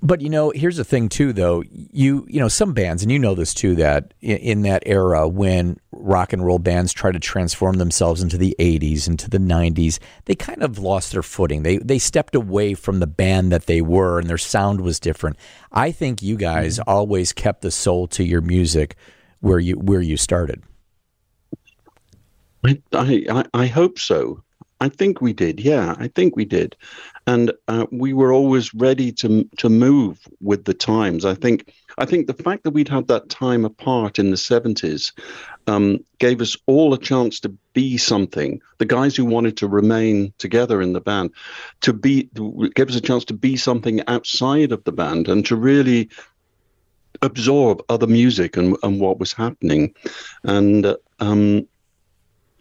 But 0.03 0.23
you 0.23 0.31
know, 0.31 0.51
here's 0.51 0.79
the 0.79 0.85
thing 0.85 1.11
too, 1.11 1.33
though. 1.33 1.63
You 1.71 2.27
you 2.29 2.41
know 2.41 2.49
some 2.49 2.73
bands, 2.73 3.03
and 3.03 3.13
you 3.13 3.19
know 3.19 3.35
this 3.35 3.53
too, 3.53 3.75
that 3.77 4.15
in, 4.21 4.37
in, 4.39 4.63
that 4.63 4.83
era 4.87 5.29
when 5.29 5.79
rock 5.93 6.33
and 6.33 6.45
roll 6.45 6.59
bands 6.59 6.93
try 6.93 7.13
to 7.13 7.19
transform 7.19 7.77
themselves 7.77 8.23
into 8.23 8.39
the 8.39 8.57
'80s, 8.59 9.07
into 9.07 9.29
the 9.29 9.39
'90s, 9.39 9.99
they 10.25 10.35
kind 10.35 10.63
of 10.63 10.79
lost 10.79 11.13
their 11.13 11.23
footing. 11.23 11.65
They 11.65 11.77
they 11.79 11.99
stepped 11.99 12.35
away 12.35 12.73
from 12.75 13.01
the 13.01 13.07
band 13.07 13.53
that 13.53 13.67
they 13.67 13.83
were, 13.83 14.19
and 14.19 14.29
their 14.29 14.39
sound 14.39 14.81
was 14.81 14.99
different. 14.99 15.37
I 15.71 15.93
think 15.93 16.23
you 16.23 16.37
guys 16.37 16.79
mm-hmm. 16.79 16.89
always 16.89 17.35
kept 17.35 17.61
the 17.61 17.71
soul 17.71 18.07
to 18.09 18.25
your 18.25 18.41
music 18.41 18.97
where 19.41 19.59
you 19.59 19.75
where 19.75 20.01
you 20.01 20.17
started. 20.17 20.63
I 22.65 22.79
I, 22.95 23.45
I 23.53 23.67
hope 23.67 23.99
so. 23.99 24.43
I 24.81 24.89
think 24.89 25.21
we 25.21 25.33
did. 25.33 25.61
Yeah, 25.61 25.95
I 25.99 26.09
think 26.09 26.37
we 26.37 26.45
did 26.45 26.77
and 27.31 27.53
uh, 27.69 27.87
we 27.93 28.13
were 28.13 28.33
always 28.33 28.75
ready 28.75 29.13
to 29.13 29.49
to 29.59 29.69
move 29.69 30.19
with 30.41 30.65
the 30.65 30.75
times. 30.75 31.25
I 31.25 31.35
think 31.35 31.73
I 31.99 32.05
think 32.05 32.27
the 32.27 32.43
fact 32.43 32.65
that 32.65 32.73
we'd 32.73 32.89
had 32.89 33.07
that 33.09 33.29
time 33.29 33.65
apart 33.65 34.19
in 34.19 34.31
the 34.31 34.37
seventies 34.37 35.13
um, 35.67 36.05
gave 36.19 36.41
us 36.41 36.57
all 36.67 36.93
a 36.93 36.99
chance 36.99 37.41
to 37.41 37.51
be 37.73 37.99
something. 37.99 38.61
The 38.79 38.87
guys 38.87 39.15
who 39.15 39.25
wanted 39.25 39.57
to 39.59 39.69
remain 39.69 40.33
together 40.39 40.83
in 40.83 40.93
the 40.93 41.01
band, 41.01 41.31
to 41.83 41.93
be 41.93 42.29
gave 42.75 42.89
us 42.89 42.97
a 42.97 43.01
chance 43.01 43.25
to 43.27 43.35
be 43.35 43.57
something 43.57 44.01
outside 44.09 44.73
of 44.73 44.83
the 44.85 44.93
band 44.93 45.29
and 45.29 45.47
to 45.47 45.57
really 45.57 46.11
absorb 47.23 47.83
other 47.89 48.07
music 48.07 48.57
and, 48.57 48.77
and 48.83 49.01
what 49.01 49.21
was 49.21 49.33
happening, 49.33 49.95
and. 50.43 50.87
Uh, 50.87 50.97
um, 51.21 51.69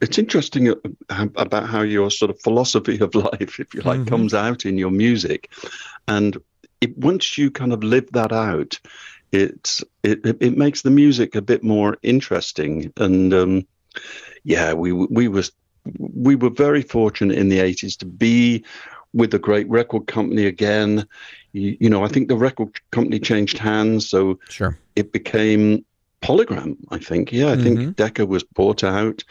it's 0.01 0.17
interesting 0.17 0.69
uh, 0.69 1.27
about 1.35 1.67
how 1.67 1.81
your 1.81 2.09
sort 2.11 2.31
of 2.31 2.41
philosophy 2.41 2.99
of 2.99 3.15
life, 3.31 3.59
if 3.59 3.73
you 3.73 3.81
like, 3.81 4.01
mm-hmm. 4.01 4.09
comes 4.09 4.33
out 4.33 4.65
in 4.65 4.77
your 4.77 4.91
music, 4.91 5.51
and 6.07 6.37
it, 6.81 6.97
once 6.97 7.37
you 7.37 7.51
kind 7.51 7.73
of 7.73 7.83
live 7.83 8.11
that 8.13 8.31
out, 8.31 8.79
it's 9.31 9.83
it 10.03 10.19
it 10.23 10.57
makes 10.57 10.81
the 10.81 10.89
music 10.89 11.35
a 11.35 11.41
bit 11.41 11.63
more 11.63 11.97
interesting. 12.01 12.91
And 12.97 13.33
um, 13.33 13.67
yeah, 14.43 14.73
we 14.73 14.91
we 14.91 15.27
was 15.27 15.51
we 15.97 16.35
were 16.35 16.49
very 16.49 16.81
fortunate 16.81 17.37
in 17.37 17.49
the 17.49 17.59
eighties 17.59 17.95
to 17.97 18.05
be 18.05 18.63
with 19.13 19.33
a 19.33 19.39
great 19.39 19.67
record 19.69 20.07
company 20.07 20.45
again. 20.45 21.05
You, 21.51 21.77
you, 21.79 21.89
know, 21.89 22.03
I 22.03 22.07
think 22.07 22.27
the 22.27 22.37
record 22.37 22.79
company 22.91 23.19
changed 23.19 23.57
hands, 23.57 24.07
so 24.07 24.39
sure. 24.49 24.77
it 24.95 25.11
became 25.11 25.83
Polygram. 26.21 26.77
I 26.89 26.99
think, 26.99 27.31
yeah, 27.31 27.51
I 27.51 27.55
mm-hmm. 27.55 27.63
think 27.63 27.95
Decca 27.95 28.25
was 28.25 28.43
bought 28.43 28.83
out, 28.83 29.23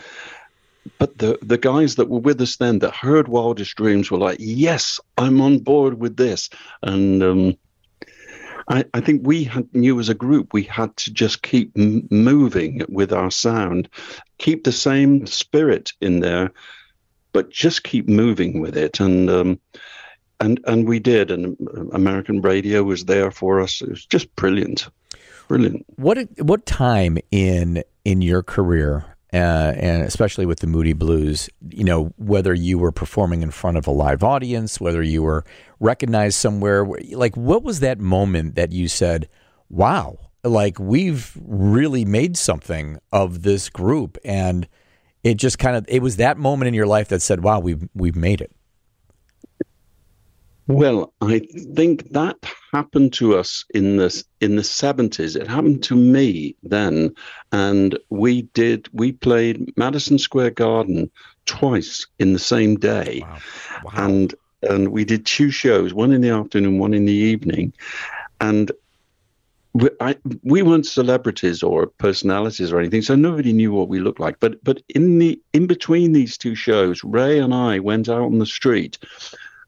but 0.99 1.19
the 1.19 1.39
the 1.43 1.59
guys 1.59 1.97
that 1.97 2.09
were 2.09 2.21
with 2.21 2.41
us 2.41 2.57
then 2.57 2.79
that 2.81 2.95
heard 2.95 3.29
Wildest 3.29 3.77
Dreams 3.77 4.11
were 4.11 4.19
like, 4.19 4.39
"Yes, 4.41 5.01
I'm 5.17 5.41
on 5.41 5.59
board 5.59 6.01
with 6.01 6.17
this," 6.17 6.51
and 6.83 7.23
um, 7.23 7.57
I, 8.69 8.85
I, 8.93 9.01
think 9.01 9.27
we 9.27 9.45
had, 9.45 9.75
knew 9.75 9.99
as 9.99 10.09
a 10.09 10.15
group 10.15 10.53
we 10.53 10.63
had 10.63 10.95
to 10.99 11.13
just 11.13 11.43
keep 11.43 11.73
m- 11.77 12.07
moving 12.11 12.83
with 12.89 13.13
our 13.13 13.31
sound, 13.31 13.89
keep 14.39 14.65
the 14.65 14.73
same 14.73 15.27
spirit 15.27 15.93
in 16.01 16.21
there, 16.21 16.53
but 17.33 17.51
just 17.51 17.83
keep 17.83 18.09
moving 18.09 18.61
with 18.61 18.77
it. 18.77 19.01
And 19.01 19.31
um, 19.31 19.61
and 20.41 20.61
and 20.67 20.87
we 20.87 20.99
did. 20.99 21.31
And 21.31 21.57
American 21.93 22.43
radio 22.43 22.83
was 22.83 23.07
there 23.07 23.31
for 23.31 23.61
us. 23.61 23.81
It 23.81 23.89
was 23.89 24.05
just 24.05 24.35
brilliant, 24.37 24.89
brilliant. 25.49 25.87
What 25.97 26.19
what 26.41 26.67
time 26.67 27.19
in 27.31 27.83
in 28.05 28.21
your 28.21 28.43
career 28.43 29.18
uh, 29.33 29.73
and 29.77 30.03
especially 30.03 30.47
with 30.47 30.61
the 30.61 30.67
Moody 30.67 30.95
Blues, 30.95 31.51
you 31.71 31.85
know, 31.85 32.13
whether 32.17 32.55
you 32.55 32.79
were 32.79 32.93
performing 32.93 33.43
in 33.43 33.51
front 33.51 33.77
of 33.77 33.87
a 33.87 33.91
live 33.91 34.25
audience, 34.25 34.81
whether 34.81 35.03
you 35.03 35.23
were 35.23 35.45
recognized 35.81 36.37
somewhere, 36.37 36.87
like 37.13 37.37
what 37.37 37.63
was 37.63 37.81
that 37.81 37.99
moment 37.99 38.55
that 38.55 38.73
you 38.73 38.89
said, 38.89 39.29
wow, 39.69 40.19
like 40.45 40.79
we've 40.79 41.37
really 41.45 42.05
made 42.05 42.37
something 42.37 42.99
of 43.13 43.43
this 43.43 43.69
group 43.69 44.17
and 44.25 44.67
it 45.25 45.35
just 45.37 45.59
kind 45.59 45.77
of 45.77 45.85
it 45.89 46.01
was 46.01 46.17
that 46.17 46.39
moment 46.39 46.69
in 46.69 46.75
your 46.75 46.87
life 46.87 47.09
that 47.09 47.21
said, 47.21 47.43
wow, 47.43 47.59
we've 47.59 47.87
we've 47.95 48.17
made 48.17 48.41
it. 48.41 48.53
Well, 50.69 51.15
I 51.23 51.39
think 51.75 52.11
that 52.11 52.37
happened 52.75 53.15
to 53.15 53.39
us 53.39 53.65
in 53.73 53.97
the 53.97 54.23
in 54.43 54.57
the 54.57 54.63
seventies. 54.63 55.35
It 55.35 55.49
happened 55.49 55.83
to 55.85 55.97
me 55.97 56.57
then, 56.63 57.15
and 57.53 57.99
we 58.11 58.43
did 58.43 58.87
we 58.93 59.13
played 59.13 59.73
Madison 59.79 60.19
Square 60.19 60.51
Garden 60.51 61.11
twice 61.47 62.07
in 62.19 62.35
the 62.35 62.39
same 62.39 62.77
day, 62.77 63.21
wow. 63.23 63.39
Wow. 63.83 63.93
and 63.97 64.35
and 64.63 64.89
we 64.89 65.07
did 65.07 65.25
two 65.25 65.51
shows, 65.51 65.95
one 65.95 66.13
in 66.13 66.21
the 66.21 66.29
afternoon, 66.29 66.79
one 66.79 66.95
in 66.95 67.07
the 67.07 67.13
evening, 67.13 67.73
and. 68.41 68.71
We, 69.75 69.91
I, 70.01 70.17
we 70.43 70.63
weren't 70.63 70.87
celebrities 70.87 71.63
or 71.63 71.87
personalities 71.99 72.73
or 72.73 72.81
anything, 72.81 73.03
so 73.03 73.15
nobody 73.15 73.53
knew 73.53 73.71
what 73.71 73.89
we 73.89 74.01
looked 74.01 74.19
like. 74.19 74.41
But 74.41 74.65
but 74.65 74.83
in 74.89 75.19
the 75.19 75.41
in 75.53 75.67
between 75.67 76.15
these 76.15 76.39
two 76.39 76.55
shows, 76.55 77.05
Ray 77.05 77.39
and 77.39 77.55
I 77.55 77.79
went 77.79 78.09
out 78.09 78.23
on 78.23 78.39
the 78.39 78.47
street 78.47 78.99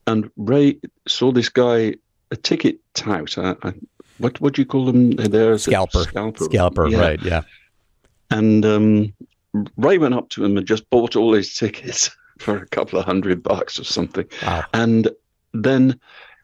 and 0.07 0.29
Ray 0.37 0.79
saw 1.07 1.31
this 1.31 1.49
guy, 1.49 1.95
a 2.31 2.35
ticket 2.35 2.79
tout. 2.93 3.37
I, 3.37 3.55
I, 3.63 3.73
what 4.17 4.39
what 4.41 4.53
do 4.53 4.61
you 4.61 4.65
call 4.65 4.85
them? 4.85 5.11
There, 5.11 5.57
scalper, 5.57 6.03
scalper, 6.03 6.45
scalper. 6.45 6.87
Yeah. 6.87 6.99
Right? 6.99 7.21
Yeah. 7.21 7.41
And 8.29 8.65
um, 8.65 9.13
Ray 9.77 9.97
went 9.97 10.13
up 10.13 10.29
to 10.29 10.45
him 10.45 10.57
and 10.57 10.65
just 10.65 10.89
bought 10.89 11.15
all 11.15 11.33
his 11.33 11.53
tickets 11.55 12.09
for 12.39 12.57
a 12.57 12.67
couple 12.67 12.99
of 12.99 13.05
hundred 13.05 13.43
bucks 13.43 13.79
or 13.79 13.83
something. 13.83 14.25
Wow. 14.43 14.63
And 14.73 15.09
then 15.53 15.99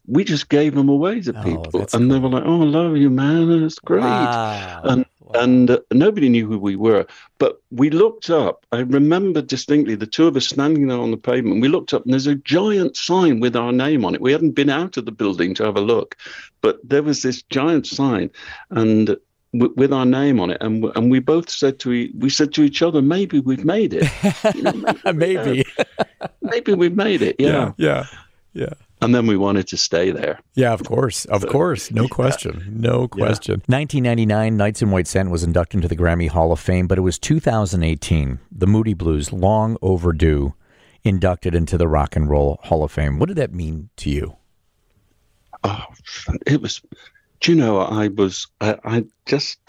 we 0.06 0.24
just 0.24 0.50
gave 0.50 0.74
them 0.76 0.90
away 0.90 1.22
to 1.22 1.38
oh, 1.38 1.44
people, 1.44 1.72
oh, 1.74 1.80
and 1.80 1.90
cool. 1.90 2.08
they 2.08 2.20
were 2.20 2.30
like, 2.30 2.44
"Oh, 2.46 2.62
I 2.62 2.66
love 2.66 2.98
you, 2.98 3.10
man. 3.10 3.62
That's 3.62 3.80
great." 3.80 4.02
Wow. 4.02 4.82
And 4.84 5.06
and 5.34 5.70
uh, 5.72 5.80
nobody 5.92 6.30
knew 6.30 6.48
who 6.48 6.58
we 6.58 6.76
were. 6.76 7.06
But 7.38 7.62
we 7.72 7.90
looked 7.90 8.30
up. 8.30 8.66
I 8.72 8.80
remember 8.80 9.42
distinctly 9.42 9.96
the 9.96 10.08
two 10.08 10.28
of 10.28 10.36
us 10.36 10.48
standing 10.48 10.88
there 10.88 11.00
on 11.00 11.12
the 11.12 11.18
pavement. 11.18 11.62
We 11.62 11.68
looked 11.68 11.94
up, 11.94 12.04
and 12.04 12.14
there's 12.14 12.28
a 12.28 12.36
giant 12.36 12.98
sign 12.98 13.40
with 13.40 13.56
our 13.56 13.72
name 13.72 14.06
on 14.06 14.16
it. 14.16 14.22
We 14.22 14.32
hadn't 14.32 14.52
been 14.52 14.70
out 14.70 14.98
of 14.98 15.06
the 15.06 15.12
building 15.12 15.54
to 15.56 15.64
have 15.66 15.78
a 15.78 15.82
look, 15.82 16.16
but 16.62 16.80
there 16.84 17.04
was 17.04 17.22
this 17.22 17.42
giant 17.44 17.88
sign, 17.88 18.30
and 18.70 19.18
w- 19.54 19.74
with 19.76 19.94
our 19.94 20.06
name 20.06 20.40
on 20.40 20.52
it, 20.52 20.58
and 20.62 20.86
and 20.96 21.12
we 21.12 21.20
both 21.20 21.50
said 21.50 21.80
to 21.80 21.92
e- 21.94 22.14
we 22.18 22.30
said 22.30 22.54
to 22.54 22.64
each 22.64 22.82
other, 22.82 23.02
maybe 23.02 23.40
we've 23.40 23.66
made 23.66 23.94
it. 23.94 24.10
You 24.56 24.64
know, 24.64 24.96
maybe, 25.14 25.14
maybe. 25.38 25.66
maybe 26.42 26.74
we've 26.74 26.96
made 26.96 27.22
it. 27.22 27.36
Yeah, 27.40 27.74
yeah, 27.78 28.06
yeah. 28.54 28.68
yeah 28.68 28.74
and 29.02 29.14
then 29.14 29.28
we 29.28 29.38
wanted 29.38 29.68
to 29.68 29.78
stay 29.78 30.12
there. 30.12 30.40
Yeah, 30.56 30.74
of 30.74 30.84
course, 30.84 31.26
of 31.26 31.42
so, 31.42 31.48
course, 31.48 31.92
no 31.92 32.04
yeah. 32.04 32.10
question, 32.10 32.64
no 32.70 33.08
question. 33.08 33.62
Yeah. 33.68 33.78
1999, 33.78 34.58
Nights 34.58 34.82
in 34.82 34.92
White 34.92 35.08
Satin 35.08 35.30
was 35.32 35.44
inducted 35.44 35.78
into 35.78 35.88
the 35.88 35.96
Grammy 35.96 36.30
Hall 36.30 36.52
of 36.52 36.60
Fame, 36.60 36.88
but 36.88 36.98
it 36.98 37.02
was 37.02 37.20
2018, 37.20 38.40
the 38.52 38.68
Moody 38.68 38.94
Blues, 38.94 39.32
long 39.32 39.78
overdue, 39.82 40.54
inducted 41.04 41.54
into 41.54 41.78
the 41.78 41.88
Rock 41.88 42.16
and 42.16 42.30
Roll 42.30 42.60
Hall 42.64 42.84
of 42.84 42.92
Fame. 42.92 43.20
What 43.20 43.28
did 43.28 43.38
that 43.38 43.54
mean 43.54 43.90
to 43.98 44.10
you? 44.10 44.38
Oh, 45.64 45.86
it 46.46 46.62
was. 46.62 46.82
Do 47.40 47.52
you 47.52 47.58
know? 47.58 47.80
I 47.80 48.08
was. 48.08 48.48
I, 48.62 48.78
I 48.84 49.06
just. 49.26 49.60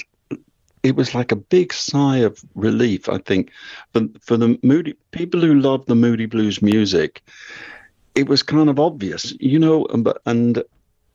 It 0.82 0.94
was 0.94 1.14
like 1.14 1.32
a 1.32 1.36
big 1.36 1.72
sigh 1.72 2.18
of 2.18 2.40
relief. 2.54 3.08
I 3.08 3.18
think 3.18 3.50
for 3.92 4.02
for 4.20 4.36
the 4.36 4.58
Moody 4.62 4.94
people 5.10 5.40
who 5.40 5.60
love 5.60 5.86
the 5.86 5.94
Moody 5.94 6.26
Blues 6.26 6.62
music 6.62 7.22
it 8.18 8.28
was 8.28 8.42
kind 8.42 8.68
of 8.68 8.80
obvious, 8.80 9.32
you 9.38 9.60
know, 9.60 9.86
and, 9.86 10.12
and 10.26 10.64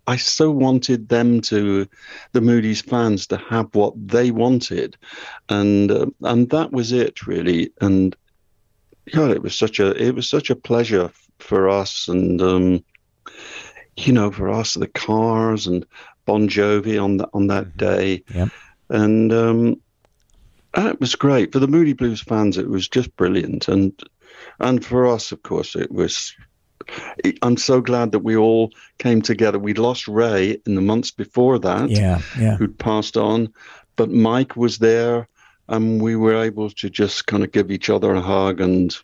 I 0.08 0.16
so 0.16 0.52
wanted 0.52 1.10
them 1.10 1.42
to, 1.42 1.86
the 2.32 2.40
Moody's 2.40 2.82
fans, 2.82 3.28
to 3.28 3.38
have 3.38 3.76
what 3.76 3.94
they 3.96 4.32
wanted, 4.32 4.96
and 5.50 5.92
uh, 5.92 6.06
and 6.22 6.50
that 6.50 6.72
was 6.72 6.94
it 6.94 7.28
really. 7.28 7.72
And 7.82 8.16
yeah, 9.06 9.30
it 9.30 9.42
was 9.42 9.54
such 9.56 9.80
a 9.80 9.92
it 10.02 10.16
was 10.16 10.30
such 10.30 10.50
a 10.50 10.56
pleasure 10.56 11.12
for 11.40 11.70
us, 11.70 12.08
and 12.08 12.42
um, 12.42 12.84
you 13.98 14.14
know, 14.14 14.32
for 14.32 14.50
us 14.50 14.76
the 14.76 14.88
Cars 14.88 15.68
and 15.68 15.86
Bon 16.26 16.48
Jovi 16.48 17.02
on 17.02 17.18
that 17.18 17.30
on 17.34 17.48
that 17.48 17.66
mm-hmm. 17.66 17.78
day, 17.78 18.24
yep. 18.34 18.50
and 18.90 19.34
um, 19.34 19.82
it 20.76 21.00
was 21.02 21.16
great 21.16 21.52
for 21.52 21.60
the 21.60 21.68
Moody 21.68 21.94
Blues 21.94 22.22
fans. 22.22 22.58
It 22.58 22.70
was 22.70 22.88
just 22.88 23.16
brilliant, 23.18 23.68
and 23.68 23.94
and 24.60 24.84
for 24.86 25.08
us, 25.08 25.32
of 25.32 25.44
course, 25.44 25.76
it 25.76 25.92
was 25.92 26.36
I'm 27.42 27.58
so 27.58 27.82
glad 27.82 28.12
that 28.12 28.20
we 28.20 28.36
all 28.36 28.72
came 28.98 29.22
together. 29.22 29.60
We 29.60 29.74
lost 29.74 30.08
Ray 30.08 30.62
in 30.66 30.76
the 30.76 30.82
months 30.82 31.12
before 31.12 31.60
that, 31.60 31.90
yeah, 31.90 32.22
yeah. 32.40 32.58
who'd 32.58 32.78
passed 32.78 33.18
on, 33.18 33.54
but 33.96 34.12
Mike 34.12 34.56
was 34.56 34.80
there, 34.80 35.28
and 35.68 36.02
we 36.02 36.16
were 36.16 36.42
able 36.42 36.70
to 36.70 36.90
just 36.90 37.28
kind 37.28 37.44
of 37.44 37.52
give 37.52 37.72
each 37.72 37.90
other 37.90 38.14
a 38.14 38.22
hug 38.22 38.60
and 38.60 38.98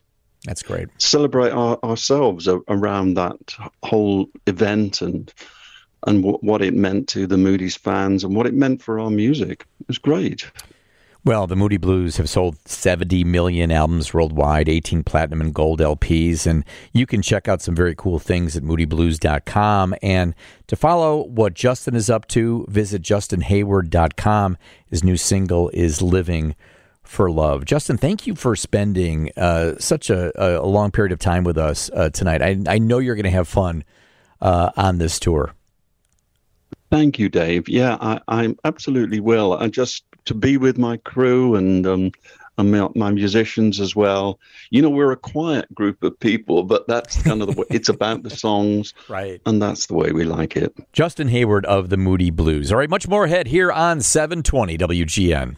that's 0.44 0.62
great. 0.62 0.88
Celebrate 0.98 1.50
our, 1.50 1.78
ourselves 1.84 2.48
around 2.48 3.14
that 3.14 3.36
whole 3.82 4.28
event 4.46 5.02
and 5.02 5.32
and 6.06 6.22
w- 6.22 6.38
what 6.40 6.62
it 6.62 6.72
meant 6.72 7.08
to 7.10 7.26
the 7.26 7.36
Moody's 7.36 7.76
fans 7.76 8.24
and 8.24 8.34
what 8.34 8.46
it 8.46 8.54
meant 8.54 8.82
for 8.82 8.98
our 8.98 9.10
music. 9.10 9.66
It 9.80 9.88
was 9.88 9.98
great. 9.98 10.50
Well, 11.22 11.46
the 11.46 11.56
Moody 11.56 11.76
Blues 11.76 12.16
have 12.16 12.30
sold 12.30 12.56
70 12.66 13.24
million 13.24 13.70
albums 13.70 14.14
worldwide, 14.14 14.70
18 14.70 15.04
platinum 15.04 15.42
and 15.42 15.54
gold 15.54 15.80
LPs, 15.80 16.46
and 16.46 16.64
you 16.94 17.04
can 17.04 17.20
check 17.20 17.46
out 17.46 17.60
some 17.60 17.74
very 17.74 17.94
cool 17.94 18.18
things 18.18 18.56
at 18.56 18.62
moodyblues.com. 18.62 19.94
And 20.02 20.34
to 20.66 20.76
follow 20.76 21.26
what 21.26 21.52
Justin 21.52 21.94
is 21.94 22.08
up 22.08 22.26
to, 22.28 22.64
visit 22.70 23.02
justinhayward.com. 23.02 24.56
His 24.86 25.04
new 25.04 25.18
single 25.18 25.68
is 25.74 26.00
Living 26.00 26.54
for 27.02 27.30
Love. 27.30 27.66
Justin, 27.66 27.98
thank 27.98 28.26
you 28.26 28.34
for 28.34 28.56
spending 28.56 29.30
uh, 29.36 29.74
such 29.78 30.08
a, 30.08 30.32
a, 30.42 30.64
long 30.64 30.90
period 30.90 31.12
of 31.12 31.18
time 31.18 31.44
with 31.44 31.58
us 31.58 31.90
uh, 31.92 32.08
tonight. 32.08 32.40
I, 32.40 32.56
I, 32.66 32.78
know 32.78 32.98
you're 32.98 33.16
going 33.16 33.24
to 33.24 33.30
have 33.30 33.48
fun 33.48 33.84
uh, 34.40 34.70
on 34.76 34.98
this 34.98 35.18
tour. 35.18 35.52
Thank 36.90 37.18
you, 37.18 37.28
Dave. 37.28 37.68
Yeah, 37.68 37.98
I, 38.00 38.20
I 38.28 38.56
absolutely 38.64 39.20
will. 39.20 39.54
I 39.54 39.68
just 39.68 40.04
to 40.26 40.34
be 40.34 40.56
with 40.56 40.78
my 40.78 40.96
crew 40.98 41.54
and 41.54 41.86
um, 41.86 42.12
and 42.58 42.70
my, 42.72 42.88
my, 42.94 43.10
musicians 43.10 43.80
as 43.80 43.96
well. 43.96 44.38
You 44.70 44.82
know, 44.82 44.90
we're 44.90 45.12
a 45.12 45.16
quiet 45.16 45.72
group 45.74 46.02
of 46.02 46.18
people, 46.20 46.62
but 46.62 46.86
that's 46.86 47.20
kind 47.22 47.42
of 47.42 47.48
the 47.48 47.60
way 47.60 47.66
it's 47.70 47.88
about 47.96 48.22
the 48.22 48.30
songs, 48.30 48.94
right? 49.08 49.40
And 49.46 49.60
that's 49.60 49.86
the 49.86 49.94
way 49.94 50.12
we 50.12 50.24
like 50.24 50.56
it. 50.56 50.74
Justin 50.92 51.28
Hayward 51.28 51.64
of 51.66 51.88
the 51.88 51.96
Moody 51.96 52.30
Blues. 52.30 52.70
All 52.70 52.78
right, 52.78 52.90
much 52.90 53.08
more 53.08 53.24
ahead 53.24 53.46
here 53.48 53.72
on 53.72 54.00
720 54.00 54.78
WGN. 54.78 55.56